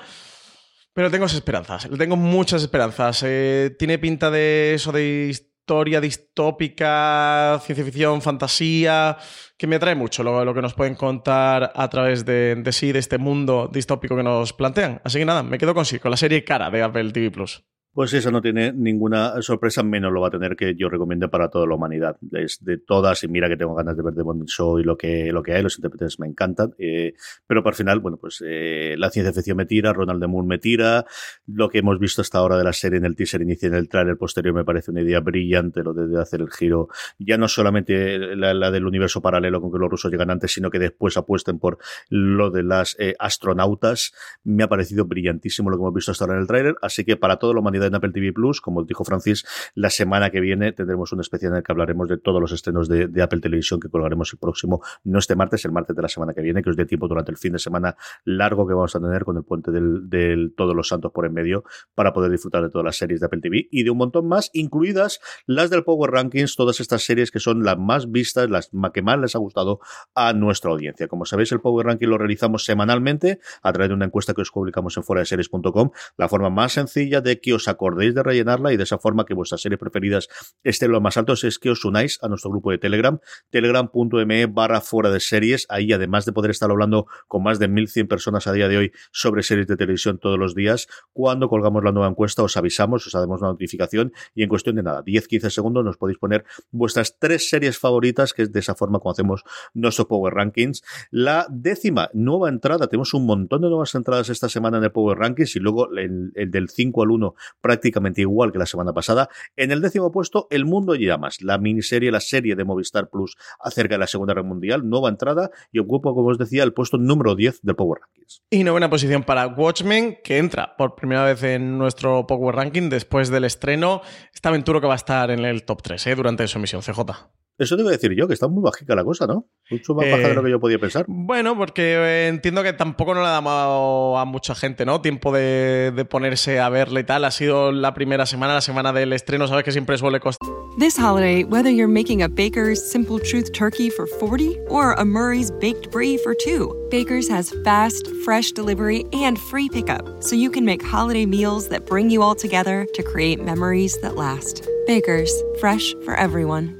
[0.95, 3.23] Pero tengo esperanzas, tengo muchas esperanzas.
[3.25, 5.52] Eh, tiene pinta de eso de historia
[6.01, 9.17] distópica, ciencia ficción, fantasía,
[9.57, 12.91] que me atrae mucho lo, lo que nos pueden contar a través de, de, sí,
[12.91, 15.01] de este mundo distópico que nos plantean.
[15.03, 17.63] Así que nada, me quedo con sí, con la serie cara de Apple TV Plus.
[17.93, 21.49] Pues eso no tiene ninguna sorpresa, menos lo va a tener que yo recomiende para
[21.49, 22.17] toda la humanidad.
[22.31, 24.97] Es de todas, y mira que tengo ganas de ver The Bond Show y lo
[24.97, 26.73] que, lo que hay, los intérpretes me encantan.
[26.79, 27.13] Eh,
[27.45, 30.47] pero para el final, bueno, pues eh, la ciencia ficción me tira, Ronald de Moon
[30.47, 31.05] me tira.
[31.45, 33.77] Lo que hemos visto hasta ahora de la serie en el teaser inicio y en
[33.77, 36.87] el trailer posterior me parece una idea brillante, lo de, hacer el giro,
[37.19, 40.79] ya no solamente la, del universo paralelo con que los rusos llegan antes, sino que
[40.79, 41.77] después apuesten por
[42.09, 44.13] lo de las eh, astronautas.
[44.43, 46.75] Me ha parecido brillantísimo lo que hemos visto hasta ahora en el trailer.
[46.81, 48.61] Así que para toda la humanidad en Apple TV Plus.
[48.61, 52.17] Como dijo Francis, la semana que viene tendremos un especial en el que hablaremos de
[52.17, 55.95] todos los estrenos de, Apple Televisión que colgaremos el próximo, no este martes, el martes
[55.95, 58.67] de la semana que viene, que os dé tiempo durante el fin de semana largo
[58.67, 61.63] que vamos a tener con el puente del, Todos los Santos por en medio
[61.95, 64.49] para poder disfrutar de todas las series de Apple TV y de un montón más,
[64.53, 69.01] incluidas las del Power Rankings, todas estas series que son las más vistas, las que
[69.01, 69.79] más les ha gustado
[70.15, 71.07] a nuestra audiencia.
[71.07, 74.51] Como sabéis, el Power Ranking lo realizamos semanalmente a través de una encuesta que os
[74.51, 78.73] publicamos en fuera de series.com, la forma más sencilla de que os acordéis de rellenarla
[78.73, 80.29] y de esa forma que vuestras series preferidas
[80.63, 83.19] estén lo más altos es que os unáis a nuestro grupo de Telegram,
[83.49, 85.65] telegram.me barra fuera de series.
[85.69, 88.91] Ahí, además de poder estar hablando con más de 1.100 personas a día de hoy
[89.11, 93.15] sobre series de televisión todos los días, cuando colgamos la nueva encuesta os avisamos, os
[93.15, 97.49] hacemos una notificación y en cuestión de nada, 10-15 segundos nos podéis poner vuestras tres
[97.49, 99.43] series favoritas, que es de esa forma como hacemos
[99.73, 100.83] nuestro Power Rankings.
[101.11, 105.17] La décima nueva entrada, tenemos un montón de nuevas entradas esta semana en el Power
[105.17, 109.29] Rankings y luego el, el del 5 al 1 prácticamente igual que la semana pasada.
[109.55, 113.37] En el décimo puesto, El Mundo y Llamas, la miniserie, la serie de Movistar Plus
[113.59, 116.97] acerca de la Segunda Guerra Mundial, nueva entrada y ocupa, como os decía, el puesto
[116.97, 118.43] número 10 del Power Rankings.
[118.49, 123.29] Y novena posición para Watchmen, que entra por primera vez en nuestro Power Ranking después
[123.29, 124.01] del estreno.
[124.33, 126.15] Esta aventura que va a estar en el top 3 ¿eh?
[126.15, 127.42] durante su emisión, CJ.
[127.63, 129.47] Eso debo decir yo, que está muy bajica la cosa, ¿no?
[129.69, 131.05] Mucho más baja de lo que yo podía pensar.
[131.07, 135.01] Bueno, porque eh, entiendo que tampoco no le ha dado a mucha gente, ¿no?
[135.01, 137.25] Tiempo de, de ponerse a verle y tal.
[137.25, 140.47] Ha sido la primera semana, la semana del estreno, sabes que siempre suele costar.
[140.79, 145.51] This holiday, whether you're making a Baker's Simple Truth turkey for 40 or a Murray's
[145.51, 150.65] Baked Brie for 2, Baker's has fast, fresh delivery and free pickup, so you can
[150.65, 154.67] make holiday meals that bring you all together to create memories that last.
[154.87, 156.79] Baker's, fresh for everyone.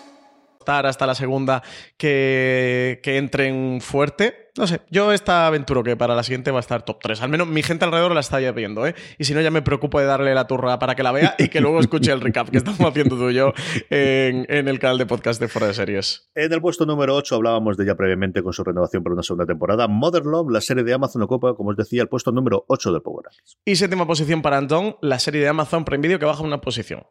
[0.69, 1.63] hasta la segunda
[1.97, 4.51] que, que entren fuerte.
[4.57, 7.21] No sé, yo esta aventura que para la siguiente va a estar top 3.
[7.21, 8.95] Al menos mi gente alrededor la está ya viendo, ¿eh?
[9.17, 11.47] Y si no, ya me preocupo de darle la turra para que la vea y
[11.47, 13.53] que luego escuche el recap que estamos haciendo tú y yo
[13.89, 16.29] en, en el canal de podcast de Fuera de Series.
[16.35, 19.45] En el puesto número 8 hablábamos de ya previamente con su renovación para una segunda
[19.45, 19.87] temporada.
[19.87, 23.01] Mother Love, la serie de Amazon ocupa, como os decía, el puesto número 8 del
[23.01, 23.57] Power Rankings.
[23.63, 27.03] Y séptima posición para Anton, la serie de Amazon Prime Video que baja una posición.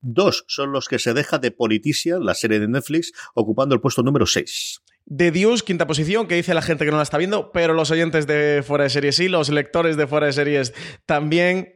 [0.00, 4.02] Dos son los que se deja de Politician, la serie de Netflix, ocupando el puesto
[4.02, 4.82] número 6.
[5.16, 7.90] The Deuce, quinta posición, que dice la gente que no la está viendo, pero los
[7.90, 10.74] oyentes de Fuera de Series sí, los lectores de Fuera de Series
[11.06, 11.74] también.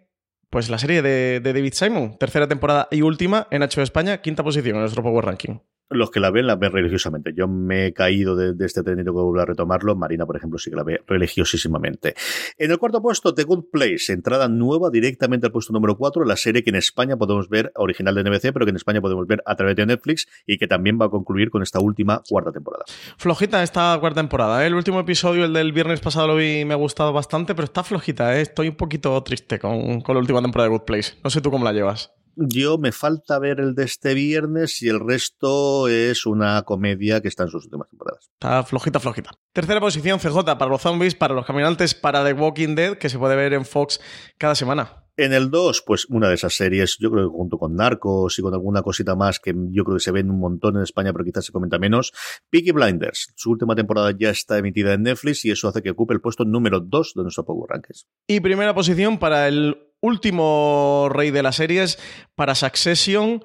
[0.51, 4.45] Pues la serie de, de David Simon, tercera temporada y última en HBO España, quinta
[4.45, 5.61] posición en nuestro Power Ranking
[5.97, 7.33] los que la ven la ven religiosamente.
[7.35, 9.95] Yo me he caído de, este tren y tengo que volver a retomarlo.
[9.97, 12.15] Marina, por ejemplo, sí que la ve religiosísimamente.
[12.59, 16.37] En el cuarto puesto, The Good Place, entrada nueva directamente al puesto número 4, la
[16.37, 19.43] serie que en España podemos ver, original de NBC, pero que en España podemos ver
[19.47, 22.85] a través de Netflix y que también va a concluir con esta última cuarta temporada.
[23.17, 24.65] Flojita esta cuarta temporada.
[24.65, 24.67] ¿eh?
[24.67, 27.65] El último episodio, el del viernes pasado, lo vi y me ha gustado bastante, pero
[27.65, 28.37] está flojita.
[28.37, 28.43] ¿eh?
[28.43, 31.15] Estoy un poquito triste con, con la última temporada de Good Place.
[31.23, 32.13] No sé tú cómo la llevas.
[32.37, 37.29] Yo me falta ver el de este viernes y el resto es una comedia que
[37.29, 38.31] está en sus últimas temporadas.
[38.33, 39.31] Está flojita, flojita.
[39.53, 43.19] Tercera posición, CJ, para los zombies, para los caminantes, para The Walking Dead, que se
[43.19, 44.01] puede ver en Fox
[44.39, 45.02] cada semana.
[45.17, 48.43] En el 2, pues una de esas series, yo creo que junto con Narcos y
[48.43, 51.25] con alguna cosita más que yo creo que se ven un montón en España, pero
[51.25, 52.13] quizás se comenta menos.
[52.49, 56.15] Peaky Blinders, su última temporada ya está emitida en Netflix y eso hace que ocupe
[56.15, 58.07] el puesto número 2 de nuestro Power Rankings.
[58.27, 61.99] Y primera posición para el último rey de las series,
[62.35, 63.45] para Succession,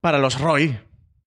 [0.00, 0.78] para los Roy.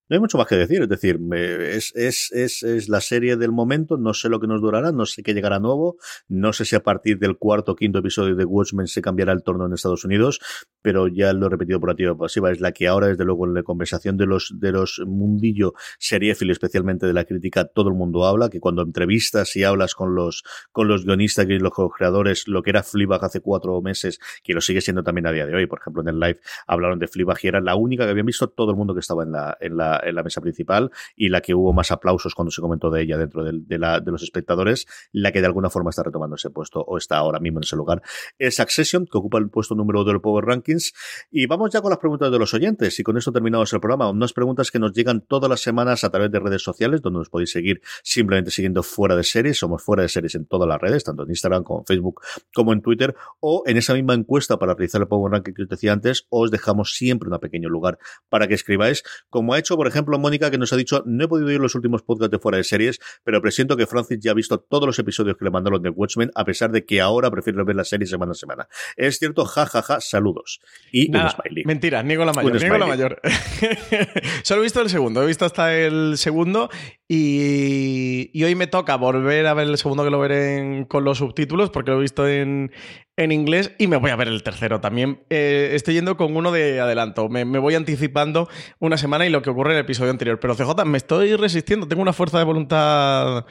[0.10, 3.52] No hay mucho más que decir, es decir, es, es, es, es, la serie del
[3.52, 5.98] momento, no sé lo que nos durará, no sé qué llegará nuevo,
[6.30, 9.44] no sé si a partir del cuarto o quinto episodio de Watchmen se cambiará el
[9.44, 10.40] torno en Estados Unidos,
[10.82, 13.54] pero ya lo he repetido por activa pasiva, es la que ahora, desde luego, en
[13.54, 18.50] la conversación de los, de los mundillo especialmente de la crítica, todo el mundo habla,
[18.50, 22.70] que cuando entrevistas y hablas con los, con los guionistas y los creadores, lo que
[22.70, 25.80] era Fleabag hace cuatro meses, que lo sigue siendo también a día de hoy, por
[25.80, 28.72] ejemplo, en el live hablaron de Fleabag y era la única que habían visto todo
[28.72, 31.54] el mundo que estaba en la, en la en la mesa principal y la que
[31.54, 34.88] hubo más aplausos cuando se comentó de ella dentro de, de, la, de los espectadores,
[35.12, 37.76] la que de alguna forma está retomando ese puesto o está ahora mismo en ese
[37.76, 38.02] lugar,
[38.38, 40.94] es Accession, que ocupa el puesto número 2 del Power Rankings.
[41.32, 44.10] Y vamos ya con las preguntas de los oyentes y con esto terminamos el programa.
[44.10, 47.30] Unas preguntas que nos llegan todas las semanas a través de redes sociales, donde nos
[47.30, 49.58] podéis seguir simplemente siguiendo fuera de series.
[49.58, 52.22] Somos fuera de series en todas las redes, tanto en Instagram como en Facebook
[52.54, 55.70] como en Twitter, o en esa misma encuesta para realizar el Power Ranking que os
[55.70, 57.98] decía antes, os dejamos siempre un pequeño lugar
[58.30, 61.24] para que escribáis, como ha hecho, por por ejemplo, Mónica, que nos ha dicho, no
[61.24, 64.32] he podido ir los últimos podcasts de fuera de series, pero presiento que Francis ya
[64.32, 67.32] ha visto todos los episodios que le mandaron de Watchmen, a pesar de que ahora
[67.32, 68.68] prefiere ver la serie semana a semana.
[68.98, 70.60] Es cierto, jajaja, ja, ja, saludos.
[70.92, 71.64] Y Nada, un smiley.
[71.64, 72.60] Mentira, niego la mayor.
[72.60, 73.22] Niego la mayor.
[74.44, 76.70] Solo he visto el segundo, he visto hasta el segundo
[77.08, 81.04] y, y hoy me toca volver a ver el segundo que lo veré en- con
[81.04, 82.72] los subtítulos porque lo he visto en,
[83.18, 85.20] en inglés y me voy a ver el tercero también.
[85.30, 88.48] Eh, estoy yendo con uno de adelanto, me, me voy anticipando
[88.80, 90.40] una semana y lo que ocurre en el episodio anterior.
[90.40, 93.46] Pero CJ, me estoy resistiendo, tengo una fuerza de voluntad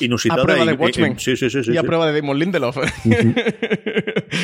[0.00, 2.38] Inusitada a prueba de Watchmen y- sí, sí, sí, sí, y a prueba de Damon
[2.38, 2.76] Lindelof.
[2.78, 2.82] o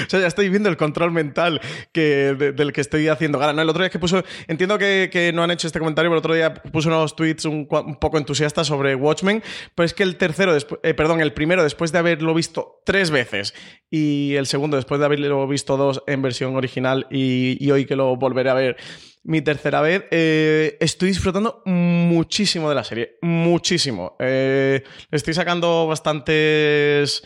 [0.09, 1.61] sea, ya estoy viendo el control mental
[1.93, 3.53] que, de- del que estoy haciendo gala.
[3.53, 6.17] No, el otro día que puso, entiendo que, que no han hecho este comentario, pero
[6.17, 9.43] el otro día puso unos tweets un, poco entusiastas sobre Watchmen,
[9.77, 13.55] pero es que el tercero, eh, perdón, el primero después de haberlo visto tres veces
[13.91, 18.17] y el segundo después de haberlo visto dos en versión original y, hoy que lo
[18.17, 18.77] volveré a ver
[19.23, 24.17] mi tercera vez, eh, estoy disfrutando muchísimo de la serie, muchísimo.
[24.19, 27.23] Eh, estoy sacando bastantes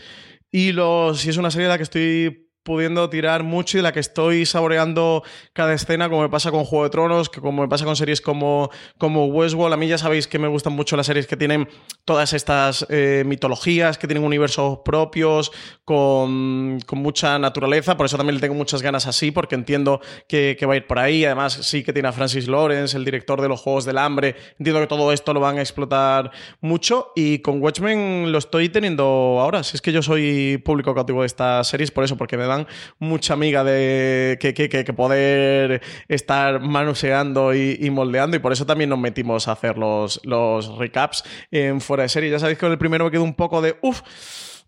[0.51, 3.99] hilos y es una serie de la que estoy pudiendo tirar mucho y la que
[3.99, 7.83] estoy saboreando cada escena, como me pasa con Juego de Tronos, que como me pasa
[7.83, 9.73] con series como, como Westworld.
[9.73, 11.67] A mí ya sabéis que me gustan mucho las series que tienen
[12.05, 15.51] todas estas eh, mitologías, que tienen universos propios,
[15.83, 17.97] con, con mucha naturaleza.
[17.97, 20.85] Por eso también le tengo muchas ganas así, porque entiendo que, que va a ir
[20.85, 21.25] por ahí.
[21.25, 24.35] Además, sí que tiene a Francis Lawrence, el director de los Juegos del Hambre.
[24.59, 26.29] Entiendo que todo esto lo van a explotar
[26.61, 27.13] mucho.
[27.15, 29.03] Y con Watchmen lo estoy teniendo
[29.41, 29.63] ahora.
[29.63, 32.58] Si es que yo soy público cautivo de estas series, por eso, porque me dan
[32.99, 38.37] mucha amiga de que, que, que, poder estar manoseando y, moldeando.
[38.37, 42.29] Y por eso también nos metimos a hacer los, los recaps en fuera de serie.
[42.29, 44.01] Ya sabéis que con el primero me quedó un poco de uff.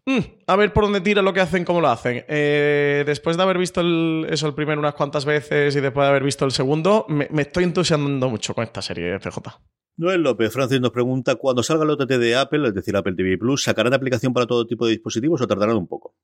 [0.06, 2.26] Mm, a ver por dónde tira lo que hacen, cómo lo hacen.
[2.28, 6.10] Eh, después de haber visto el- eso el primero unas cuantas veces y después de
[6.10, 9.60] haber visto el segundo, me, estoy entusiasmando mucho con esta serie, CJ.
[9.98, 13.38] Noel López Francis nos pregunta, cuando salga el OTT de Apple, es decir, Apple TV
[13.38, 16.16] Plus, ¿sacarán aplicación para todo tipo de dispositivos o tardarán un poco?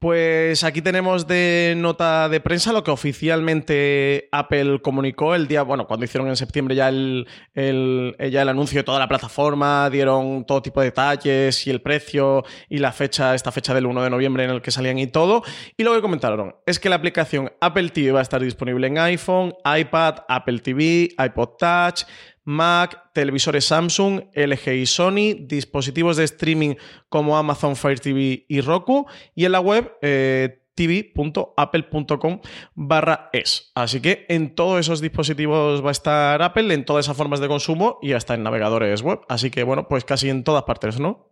[0.00, 5.88] Pues aquí tenemos de nota de prensa lo que oficialmente Apple comunicó el día, bueno,
[5.88, 10.44] cuando hicieron en septiembre ya el, el- ya el anuncio de toda la plataforma, dieron
[10.46, 14.10] todo tipo de detalles y el precio y la fecha, esta fecha del 1 de
[14.10, 15.42] noviembre en el que salían y todo.
[15.76, 18.98] Y lo que comentaron es que la aplicación Apple TV va a estar disponible en
[18.98, 22.02] iPhone, iPad, Apple TV, iPod Touch,
[22.48, 26.76] Mac, televisores Samsung, LG y Sony, dispositivos de streaming
[27.10, 32.40] como Amazon Fire TV y Roku, y en la web eh, tv.apple.com
[32.74, 33.70] barra es.
[33.74, 37.48] Así que en todos esos dispositivos va a estar Apple, en todas esas formas de
[37.48, 39.20] consumo y hasta en navegadores web.
[39.28, 41.28] Así que bueno, pues casi en todas partes, ¿no?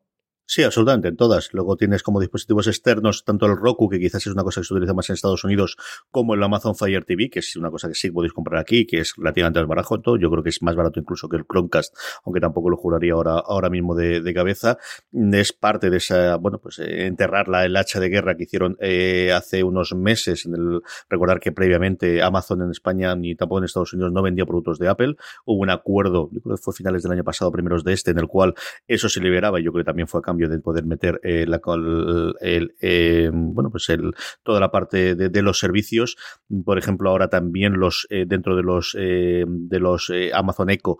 [0.48, 1.52] Sí, absolutamente, en todas.
[1.52, 4.74] Luego tienes como dispositivos externos tanto el Roku, que quizás es una cosa que se
[4.74, 5.76] utiliza más en Estados Unidos,
[6.12, 9.00] como el Amazon Fire TV, que es una cosa que sí podéis comprar aquí, que
[9.00, 10.16] es relativamente más barato.
[10.16, 11.92] Yo creo que es más barato incluso que el Chromecast,
[12.24, 14.78] aunque tampoco lo juraría ahora, ahora mismo de, de cabeza.
[15.12, 18.76] Es parte de esa, bueno, pues eh, enterrar la, el hacha de guerra que hicieron
[18.80, 20.46] eh, hace unos meses.
[20.46, 20.80] En el,
[21.10, 24.86] recordar que previamente Amazon en España ni tampoco en Estados Unidos no vendía productos de
[24.86, 25.16] Apple.
[25.44, 28.18] Hubo un acuerdo, yo creo que fue finales del año pasado, primeros de este, en
[28.18, 28.54] el cual
[28.86, 31.46] eso se liberaba y yo creo que también fue a cambio de poder meter eh,
[31.46, 31.60] la,
[32.40, 34.12] eh, bueno, pues el,
[34.42, 36.16] toda la parte de, los servicios.
[36.64, 40.98] Por ejemplo, ahora también los eh, dentro de los de los Amazon Echo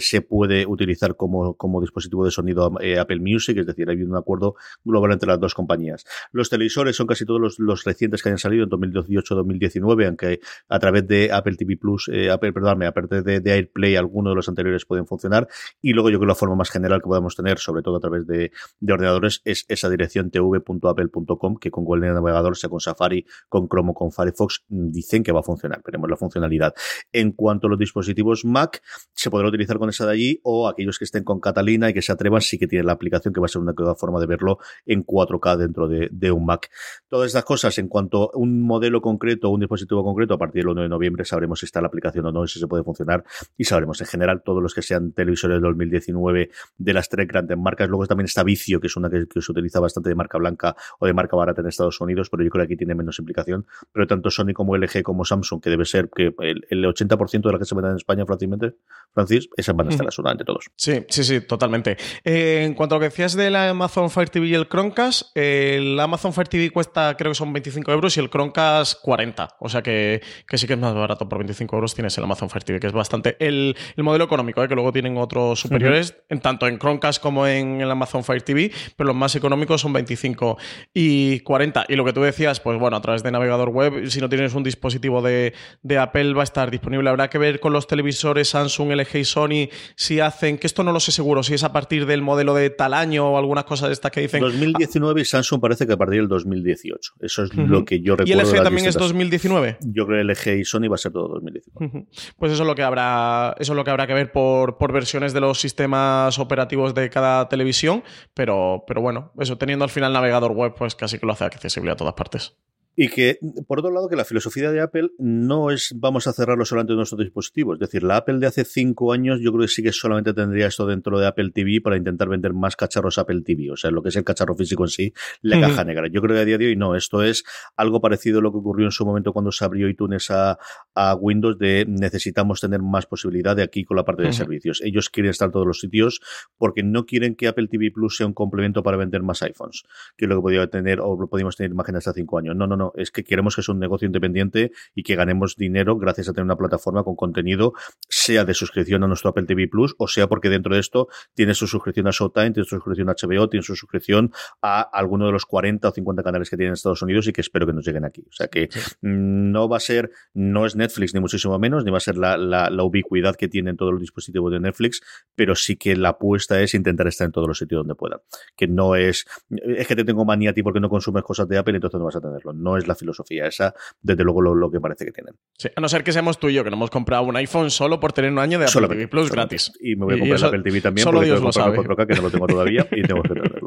[0.00, 4.56] se puede utilizar como, como dispositivo de sonido Apple Music, es decir, hay un acuerdo
[4.84, 6.04] global entre las dos compañías.
[6.32, 10.78] Los televisores son casi todos los, los recientes que hayan salido en 2018-2019, aunque a
[10.78, 15.06] través de Apple TV Plus, Apple, a de, de AirPlay, algunos de los anteriores pueden
[15.06, 15.48] funcionar.
[15.80, 18.00] Y luego yo creo que la forma más general que podemos tener, sobre todo a
[18.00, 23.26] través de, de ordenadores, es esa dirección tv.apple.com, que con cualquier navegador, sea con Safari,
[23.48, 25.82] con Chrome o con Firefox, dicen que va a funcionar.
[25.84, 26.74] Veremos la funcionalidad.
[27.12, 30.98] En cuanto a los dispositivos Mac, se podrá utilizar con esa de allí o aquellos
[30.98, 33.46] que estén con Catalina y que se atrevan, sí que tienen la aplicación que va
[33.46, 36.70] a ser una forma de verlo en 4K dentro de, un Mac.
[37.08, 40.70] Todas estas cosas, en cuanto a un modelo concreto, un dispositivo concreto, a partir del
[40.70, 43.24] 1 de noviembre sabremos si está la aplicación o no, si se puede funcionar
[43.56, 47.56] y sabremos en general todos los que sean televisores de 2019 de las tres grandes
[47.56, 47.88] marcas.
[47.88, 48.42] Luego también está
[48.78, 51.62] Que es una que, que, se utiliza bastante de marca blanca o de marca barata
[51.62, 53.66] en Estados Unidos, pero yo creo que aquí tiene menos implicación.
[53.92, 57.52] Pero tanto Sony como LG como Samsung, que debe ser que el, el 80% de
[57.52, 58.74] las que se venden en España, fácilmente,
[59.14, 60.70] Francis, esas van a estar absolutamente todos.
[60.76, 61.96] Sí, sí, sí, totalmente.
[62.24, 65.36] Eh, en cuanto a lo que decías de la Amazon Fire TV y el Chromecast,
[65.36, 69.56] el Amazon Fire TV cuesta, creo que son 25 euros y el Chromecast 40.
[69.60, 71.28] O sea que, que sí que es más barato.
[71.28, 74.62] Por 25 euros tienes el Amazon Fire TV, que es bastante el, el modelo económico,
[74.62, 74.68] ¿eh?
[74.68, 76.24] que luego tienen otros superiores, uh -huh.
[76.30, 78.57] en tanto en Chromecast como en el Amazon Fire TV.
[78.58, 80.58] TV, pero los más económicos son 25
[80.94, 81.86] y 40.
[81.88, 84.54] Y lo que tú decías, pues bueno, a través de navegador web, si no tienes
[84.54, 87.08] un dispositivo de, de Apple, va a estar disponible.
[87.08, 90.92] Habrá que ver con los televisores Samsung, LG y Sony si hacen, que esto no
[90.92, 93.88] lo sé seguro, si es a partir del modelo de tal año o algunas cosas
[93.88, 94.40] de estas que dicen.
[94.40, 97.14] 2019 y Samsung parece que a partir del 2018.
[97.20, 98.42] Eso es lo que yo recuerdo.
[98.42, 99.78] ¿Y LG también es 2019?
[99.80, 102.06] Yo creo que LG y Sony va a ser todo 2019.
[102.36, 104.92] Pues eso es lo que habrá, eso es lo que habrá que ver por, por
[104.92, 108.02] versiones de los sistemas operativos de cada televisión,
[108.34, 108.47] pero,
[108.86, 111.96] pero bueno, eso teniendo al final navegador web, pues casi que lo hace accesible a
[111.96, 112.56] todas partes.
[113.00, 113.38] Y que,
[113.68, 116.96] por otro lado, que la filosofía de Apple no es vamos a cerrarlo solamente en
[116.96, 117.76] nuestros dispositivos.
[117.76, 120.66] Es decir, la Apple de hace cinco años yo creo que sí que solamente tendría
[120.66, 123.70] esto dentro de Apple TV para intentar vender más cacharros Apple TV.
[123.70, 126.08] O sea, lo que es el cacharro físico en sí, la caja negra.
[126.08, 126.96] Yo creo que a día de hoy no.
[126.96, 127.44] Esto es
[127.76, 130.58] algo parecido a lo que ocurrió en su momento cuando se abrió iTunes a,
[130.96, 134.80] a Windows de necesitamos tener más posibilidad de aquí con la parte de servicios.
[134.82, 136.20] Ellos quieren estar en todos los sitios
[136.56, 139.84] porque no quieren que Apple TV Plus sea un complemento para vender más iPhones,
[140.16, 142.56] que es lo que podía tener o lo podíamos tener imágenes hace cinco años.
[142.56, 145.96] No, no, no es que queremos que sea un negocio independiente y que ganemos dinero
[145.96, 147.72] gracias a tener una plataforma con contenido,
[148.08, 151.54] sea de suscripción a nuestro Apple TV Plus o sea porque dentro de esto tiene
[151.54, 154.32] su suscripción a Showtime, tiene su suscripción a HBO, tiene su suscripción
[154.62, 157.40] a alguno de los 40 o 50 canales que tienen en Estados Unidos y que
[157.40, 158.24] espero que nos lleguen aquí.
[158.28, 158.68] O sea que
[159.00, 162.36] no va a ser, no es Netflix ni muchísimo menos, ni va a ser la,
[162.36, 165.00] la, la ubicuidad que tienen todos los dispositivos de Netflix,
[165.34, 168.20] pero sí que la apuesta es intentar estar en todos los sitios donde pueda.
[168.56, 171.58] Que no es, es que te tengo manía a ti porque no consumes cosas de
[171.58, 172.52] Apple, entonces no vas a tenerlo.
[172.52, 175.34] No es la filosofía esa, desde luego, lo, lo que parece que tienen.
[175.56, 177.70] Sí, a no ser que seamos tú y yo, que no hemos comprado un iPhone
[177.70, 179.54] solo por tener un año de Apple Solamente, TV Plus solamente.
[179.56, 179.72] gratis.
[179.80, 181.60] Y me voy a comprar el Apple TV también solo porque Dios tengo lo que
[181.60, 181.76] sabe.
[181.76, 183.66] comprarme 4K, que no lo tengo todavía, y tengo que tenerlo.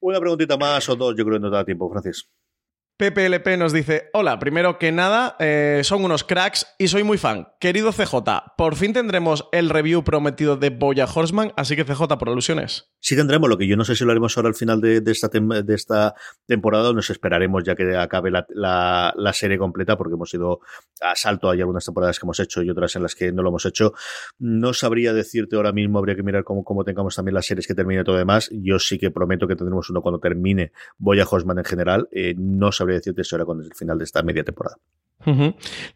[0.00, 2.28] Una preguntita más o dos, yo creo que no te da tiempo, Francis.
[2.98, 7.46] PPLP nos dice, hola, primero que nada, eh, son unos cracks y soy muy fan.
[7.60, 8.16] Querido CJ,
[8.56, 12.90] por fin tendremos el review prometido de Boya Horseman, así que CJ, por alusiones.
[12.98, 16.12] Sí tendremos, lo que yo no sé si lo haremos ahora al final de, esta,
[16.44, 20.58] temporada o nos esperaremos ya que acabe la, serie completa porque hemos ido
[21.00, 23.50] a salto, hay algunas temporadas que hemos hecho y otras en las que no lo
[23.50, 23.92] hemos hecho.
[24.40, 27.76] No sabría decirte ahora mismo, habría que mirar cómo, cómo tengamos también las series que
[27.76, 28.50] termine todo demás.
[28.50, 32.08] Yo sí que prometo que tendremos uno cuando termine Boya Horseman en general.
[32.10, 34.76] Eh, no sabría decirte si ahora cuando es el final de esta media temporada.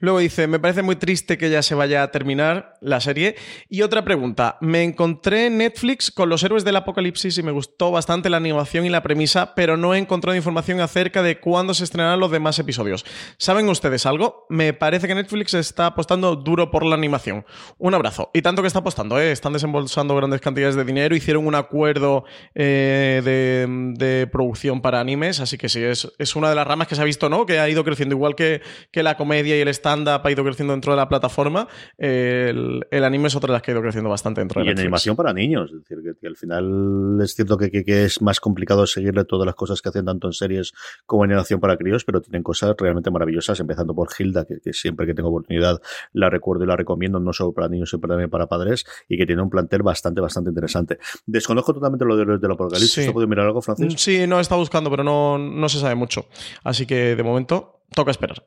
[0.00, 3.36] Luego dice, me parece muy triste que ya se vaya a terminar la serie.
[3.68, 7.90] Y otra pregunta, me encontré en Netflix con los héroes del apocalipsis y me gustó
[7.90, 11.84] bastante la animación y la premisa, pero no he encontrado información acerca de cuándo se
[11.84, 13.04] estrenarán los demás episodios.
[13.38, 14.46] ¿Saben ustedes algo?
[14.48, 17.46] Me parece que Netflix está apostando duro por la animación.
[17.78, 18.30] Un abrazo.
[18.34, 19.32] Y tanto que está apostando, ¿eh?
[19.32, 22.24] están desembolsando grandes cantidades de dinero, hicieron un acuerdo
[22.54, 26.88] eh, de, de producción para animes, así que sí, es, es una de las ramas
[26.88, 27.46] que se ha visto, ¿no?
[27.46, 30.72] Que ha ido creciendo, igual que, que la comedia y el stand-up ha ido creciendo
[30.72, 31.68] dentro de la plataforma,
[31.98, 34.68] el, el anime es otra de las que ha ido creciendo bastante dentro de Y
[34.68, 34.84] en Netflix.
[34.86, 35.70] animación para niños.
[35.72, 39.24] Es decir, que, que al final es cierto que, que- que es más complicado seguirle
[39.24, 40.72] todas las cosas que hacen tanto en series
[41.06, 44.72] como en animación para críos, pero tienen cosas realmente maravillosas, empezando por Hilda, que, que
[44.72, 45.80] siempre que tengo oportunidad
[46.12, 49.26] la recuerdo y la recomiendo, no solo para niños, sino también para padres, y que
[49.26, 50.98] tiene un plantel bastante, bastante interesante.
[51.26, 52.92] Desconozco totalmente lo de los del apocalipsis.
[52.92, 53.00] Sí.
[53.02, 53.94] ¿Esto puede mirar algo, Mm, Francis?
[54.00, 56.26] Sí, no estado buscando, pero no, no se sabe mucho.
[56.64, 58.44] Así que de momento toca esperar.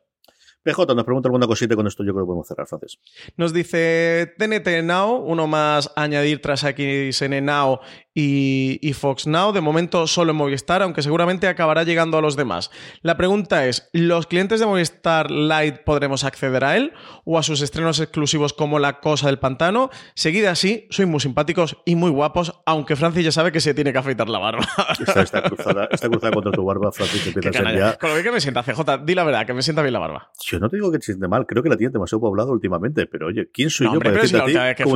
[0.66, 2.98] PJ nos pregunta alguna cosita con esto yo creo que podemos cerrar, Francis.
[3.38, 7.82] Nos dice TNT Now, uno más añadir tras XN Now
[8.16, 9.52] y, y Fox Now.
[9.52, 12.72] De momento solo en Movistar, aunque seguramente acabará llegando a los demás.
[13.04, 16.94] La pregunta es, ¿los clientes de Movistar Lite podremos acceder a él
[17.26, 19.92] o a sus estrenos exclusivos como La Cosa del Pantano?
[20.16, 23.92] Seguida así, sois muy simpáticos y muy guapos, aunque Francis ya sabe que se tiene
[23.92, 24.66] que afeitar la barba.
[25.06, 27.78] Está, está cruzada, está cruzada contra tu barba, Francis, canalla.
[27.78, 27.98] ya...
[27.98, 30.00] Con lo bien que me sienta, CJ, di la verdad, que me sienta bien la
[30.00, 30.32] barba.
[30.42, 33.08] Yo no te digo que te siente mal, creo que la tiene demasiado poblado últimamente,
[33.08, 34.96] pero oye, ¿quién soy No, yo hombre, para si decirte a ti tienes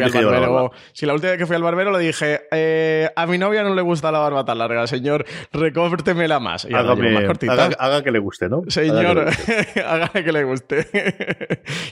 [0.94, 3.74] si la última vez que fui al barbero le dije, eh, a mi novia no
[3.76, 6.66] le gusta la barba tan larga, señor, recórtemela más.
[6.66, 6.86] Y más
[7.26, 7.54] cortita.
[7.54, 8.58] haga, haga que le guste, ¿no?
[8.58, 9.82] Haga que le Señor, guste.
[9.86, 10.88] hágame que le guste.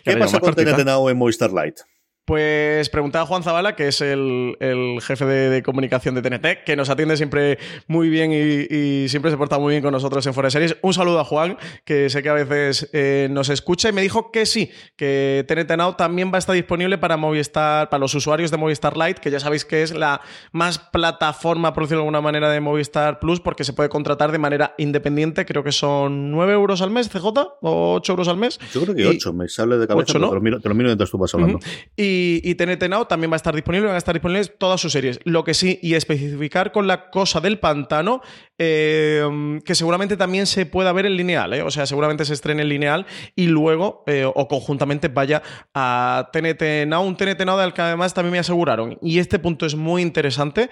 [0.04, 0.54] ¿Qué pasa con.
[0.54, 1.82] TNT Now en Movistar Lite?
[2.28, 6.66] Pues preguntaba a Juan Zavala, que es el, el jefe de, de comunicación de TNT,
[6.66, 8.68] que nos atiende siempre muy bien y,
[9.04, 10.76] y siempre se porta muy bien con nosotros en Fuera de Series.
[10.82, 14.30] Un saludo a Juan, que sé que a veces eh, nos escucha y me dijo
[14.30, 18.52] que sí, que TNT Now también va a estar disponible para Movistar, para los usuarios
[18.52, 20.20] de Movistar Lite, que ya sabéis que es la
[20.52, 24.38] más plataforma, por decirlo de alguna manera, de Movistar Plus, porque se puede contratar de
[24.38, 25.46] manera independiente.
[25.46, 27.24] Creo que son 9 euros al mes, CJ,
[27.62, 28.60] o 8 euros al mes.
[28.74, 30.30] Yo creo que Y- 8, me sale de cabeza, Ocho, pero ¿no?
[30.32, 31.60] te, lo miro, te lo miro mientras tú vas hablando.
[31.96, 34.92] Y, y TNT Now también va a estar disponible, van a estar disponibles todas sus
[34.92, 35.20] series.
[35.24, 38.22] Lo que sí, y especificar con la cosa del pantano,
[38.58, 41.62] eh, que seguramente también se pueda ver en lineal, ¿eh?
[41.62, 45.42] o sea, seguramente se estrene en lineal y luego, eh, o conjuntamente, vaya
[45.74, 49.66] a TNT Now, un TNT Now del que además también me aseguraron, y este punto
[49.66, 50.70] es muy interesante,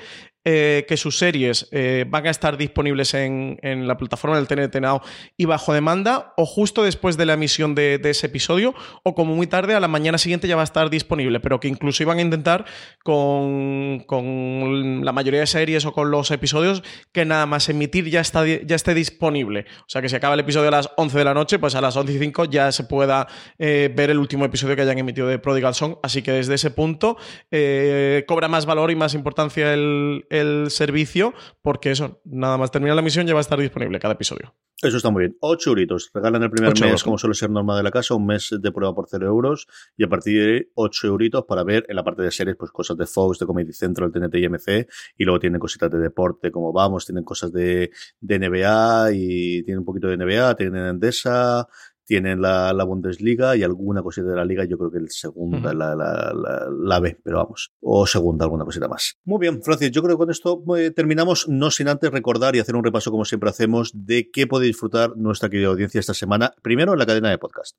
[0.47, 4.75] eh, que sus series eh, van a estar disponibles en, en, la plataforma del TNT
[4.79, 5.01] Now
[5.35, 9.47] y bajo demanda, o justo después de la emisión de, ese episodio, o como muy
[9.47, 12.21] tarde, a la mañana siguiente ya va a estar disponible, pero que incluso iban a
[12.21, 12.65] intentar
[13.03, 18.21] con, con la mayoría de series o con los episodios que nada más emitir ya,
[18.21, 19.65] está, ya esté disponible.
[19.79, 21.81] O sea que si acaba el episodio a las 11 de la noche, pues a
[21.81, 23.25] las 11 y 5 ya se pueda
[23.57, 25.95] eh, ver el último episodio que hayan emitido de Prodigal Song.
[26.03, 27.17] Así que desde ese punto
[28.27, 33.01] cobra más valor y más importancia el, el, servicio, porque eso, nada más termina la
[33.01, 34.53] emisión, ya va a estar disponible cada episodio.
[34.81, 35.37] Eso está muy bien.
[35.39, 36.11] 8 euritos.
[36.13, 38.93] Regalan el primer mes, como suele ser normal de la casa, un mes de prueba
[38.93, 42.31] por 0 euros y a partir de 8 euritos para ver en la parte de
[42.31, 44.87] series, pues cosas de Fox, de Comedy Central, TNT y MC.
[45.17, 49.79] Y luego tienen cositas de deporte, como vamos, tienen cosas de, de NBA y tienen
[49.79, 51.67] un poquito de NBA, tienen Endesa,
[52.05, 55.71] tienen la, la, Bundesliga y alguna cosita de la liga, yo creo que el segunda,
[55.71, 55.77] uh -huh.
[55.77, 59.17] la, la, la, la, B, pero vamos, o segunda, alguna cosita más.
[59.23, 62.59] Muy bien, Francis, yo creo que con esto eh, terminamos, no sin antes recordar y
[62.59, 66.53] hacer un repaso, como siempre hacemos, de qué puede disfrutar nuestra querida audiencia esta semana,
[66.61, 67.77] primero en la cadena de podcast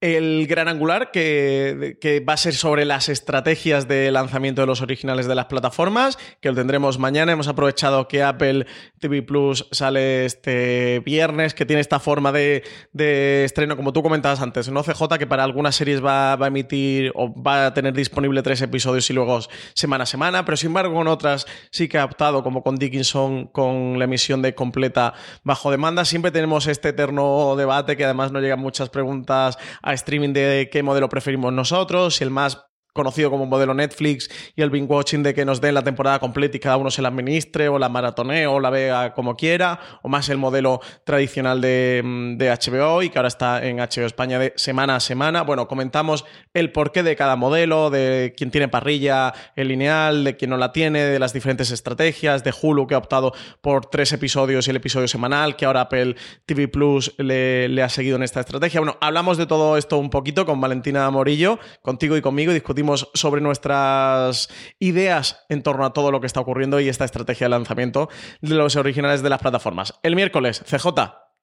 [0.00, 5.26] el gran angular que, va a ser sobre las estrategias de lanzamiento de los originales
[5.26, 7.32] de las plataformas, que lo tendremos mañana.
[7.32, 8.66] Hemos aprovechado que Apple
[8.98, 14.40] TV Plus sale este viernes, que tiene esta forma de, de estreno, como tú comentabas
[14.40, 14.82] antes, ¿no?
[14.82, 18.62] CJ, que para algunas series va, va, a emitir o va a tener disponible tres
[18.62, 19.40] episodios y luego
[19.74, 23.48] semana a semana, pero sin embargo con otras sí que ha optado, como con Dickinson,
[23.48, 25.12] con la emisión de completa
[25.44, 26.06] bajo demanda.
[26.06, 29.58] Siempre tenemos este eterno debate que además nos llegan muchas preguntas
[29.94, 34.70] streaming de qué modelo preferimos nosotros, si el más conocido como modelo Netflix y el
[34.70, 37.68] binge watching de que nos den la temporada completa y cada uno se la administre
[37.68, 42.02] o la maratonee o la vea como quiera o más el modelo tradicional de,
[42.36, 45.42] de, HBO y que ahora está en HBO España de semana a semana.
[45.42, 50.50] Bueno, comentamos el porqué de cada modelo, de quién tiene parrilla en lineal, de quién
[50.50, 54.66] no la tiene, de las diferentes estrategias, de Hulu que ha optado por tres episodios
[54.66, 58.40] y el episodio semanal, que ahora Apple TV Plus le, le ha seguido en esta
[58.40, 58.80] estrategia.
[58.80, 62.79] Bueno, hablamos de todo esto un poquito con Valentina Morillo, contigo y conmigo y discutimos
[63.14, 64.48] sobre nuestras
[64.78, 68.08] ideas en torno a todo lo que está ocurriendo y esta estrategia de lanzamiento
[68.40, 69.94] de los originales de las plataformas.
[70.02, 70.86] El miércoles, CJ,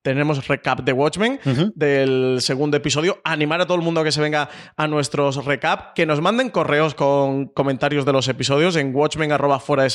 [0.08, 1.74] tenemos recap de Watchmen uh -huh.
[1.76, 3.20] del segundo episodio.
[3.26, 4.48] Animar a todo el mundo a que se venga
[4.78, 9.88] a nuestros recap, que nos manden correos con comentarios de los episodios en watchmen.fuera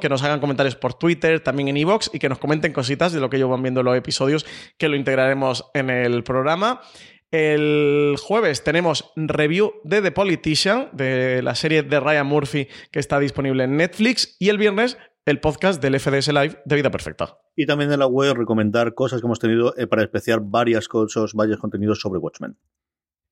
[0.00, 3.20] que nos hagan comentarios por Twitter, también en Evox y que nos comenten cositas de
[3.20, 4.44] lo que ellos van viendo los episodios,
[4.78, 6.80] que lo integraremos en el programa.
[7.32, 13.18] El jueves tenemos review de The Politician, de la serie de Ryan Murphy que está
[13.18, 14.36] disponible en Netflix.
[14.38, 17.38] Y el viernes el podcast del FDS Live de Vida Perfecta.
[17.56, 21.32] Y también en la web recomendar cosas que hemos tenido eh, para especiar varias cosas,
[21.32, 22.58] varios contenidos sobre Watchmen.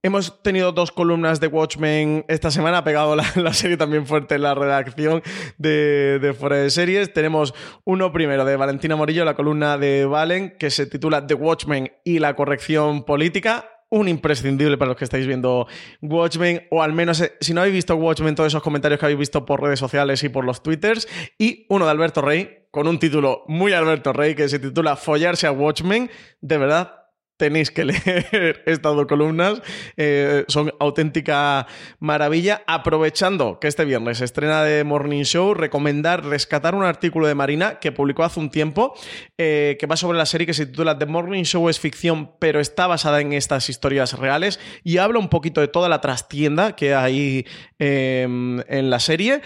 [0.03, 4.37] Hemos tenido dos columnas de Watchmen esta semana, ha pegado la, la, serie también fuerte
[4.37, 5.21] en la redacción
[5.59, 7.13] de, de Fuera de Series.
[7.13, 7.53] Tenemos
[7.85, 12.19] uno primero de Valentina Morillo, la columna de Valen, que se titula The Watchmen y
[12.19, 15.67] la corrección política un imprescindible para los que estáis viendo
[16.01, 19.19] Watchmen, o al menos eh, si no habéis visto Watchmen, todos esos comentarios que habéis
[19.19, 21.07] visto por redes sociales y por los twitters,
[21.39, 25.47] y uno de Alberto Rey, con un título muy Alberto Rey, que se titula Follarse
[25.47, 26.11] a Watchmen,
[26.41, 27.00] de verdad.
[27.41, 29.62] Tenéis que leer estas dos columnas,
[29.97, 31.67] eh, son auténtica
[31.99, 32.62] maravilla.
[32.67, 37.93] Aprovechando que este viernes estrena de Morning Show, recomendar rescatar un artículo de Marina que
[37.93, 38.93] publicó hace un tiempo,
[39.39, 42.61] eh, que va sobre la serie que se titula The Morning Show es ficción, pero
[42.61, 46.95] está basada en estas historias reales y habla un poquito de toda la trastienda que
[46.95, 47.47] hay
[47.79, 49.41] eh, en la serie.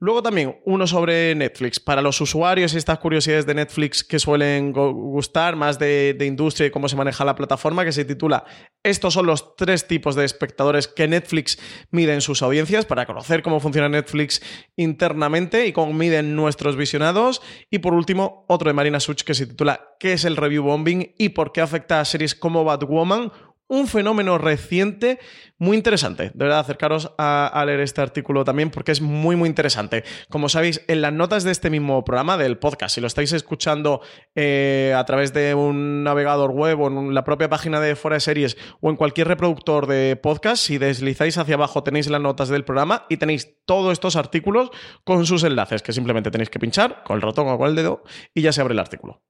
[0.00, 4.72] Luego también uno sobre Netflix, para los usuarios y estas curiosidades de Netflix que suelen
[4.72, 8.44] gustar, más de, industria y cómo se maneja la plataforma, que se titula
[8.84, 11.58] Estos son los tres tipos de espectadores que Netflix
[11.90, 14.40] mide en sus audiencias, para conocer cómo funciona Netflix
[14.76, 17.42] internamente y cómo miden nuestros visionados.
[17.68, 21.12] Y por último, otro de Marina Such que se titula ¿Qué es el review bombing
[21.18, 23.32] y por qué afecta a series como Batwoman?
[23.68, 25.18] Un fenómeno reciente
[25.58, 26.30] muy interesante.
[26.34, 30.04] De verdad, acercaros a, leer este artículo también porque es muy, muy interesante.
[30.30, 34.00] Como sabéis, en las notas de este mismo programa, del podcast, si lo estáis escuchando
[34.34, 38.20] eh, a través de un navegador web o en la propia página de Fuera de
[38.20, 42.64] Series o en cualquier reproductor de podcast, si deslizáis hacia abajo tenéis las notas del
[42.64, 44.70] programa y tenéis todos estos artículos
[45.04, 48.02] con sus enlaces, que simplemente tenéis que pinchar con el ratón o con el dedo
[48.32, 49.22] y ya se abre el artículo.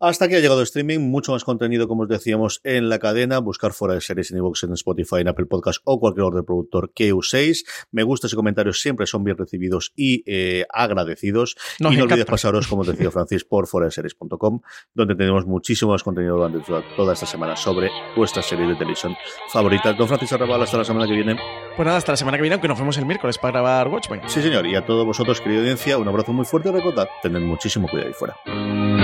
[0.00, 3.38] Hasta aquí ha llegado streaming, mucho más contenido, como os decíamos, en la cadena.
[3.38, 6.92] Buscar fuera de series en iVoox, en Spotify, en Apple Podcast o cualquier otro productor
[6.92, 7.64] que uséis.
[7.90, 11.56] Me gustas y comentarios siempre son bien recibidos y eh, agradecidos.
[11.78, 12.14] Nos y no encanta.
[12.14, 14.60] olvides pasaros, como os decía Francis, por fuera de series.com,
[14.94, 19.14] donde tenemos muchísimo más contenido durante toda, toda esta semana sobre vuestras series de televisión
[19.52, 19.96] favoritas.
[19.96, 21.36] Don Francis Arrabal, hasta la semana que viene.
[21.76, 24.20] Pues nada, hasta la semana que viene, aunque nos vemos el miércoles para grabar Watchmen.
[24.26, 24.66] Sí, señor.
[24.66, 28.08] Y a todos vosotros, querida audiencia, un abrazo muy fuerte y recordad, tened muchísimo cuidado
[28.08, 29.03] ahí fuera.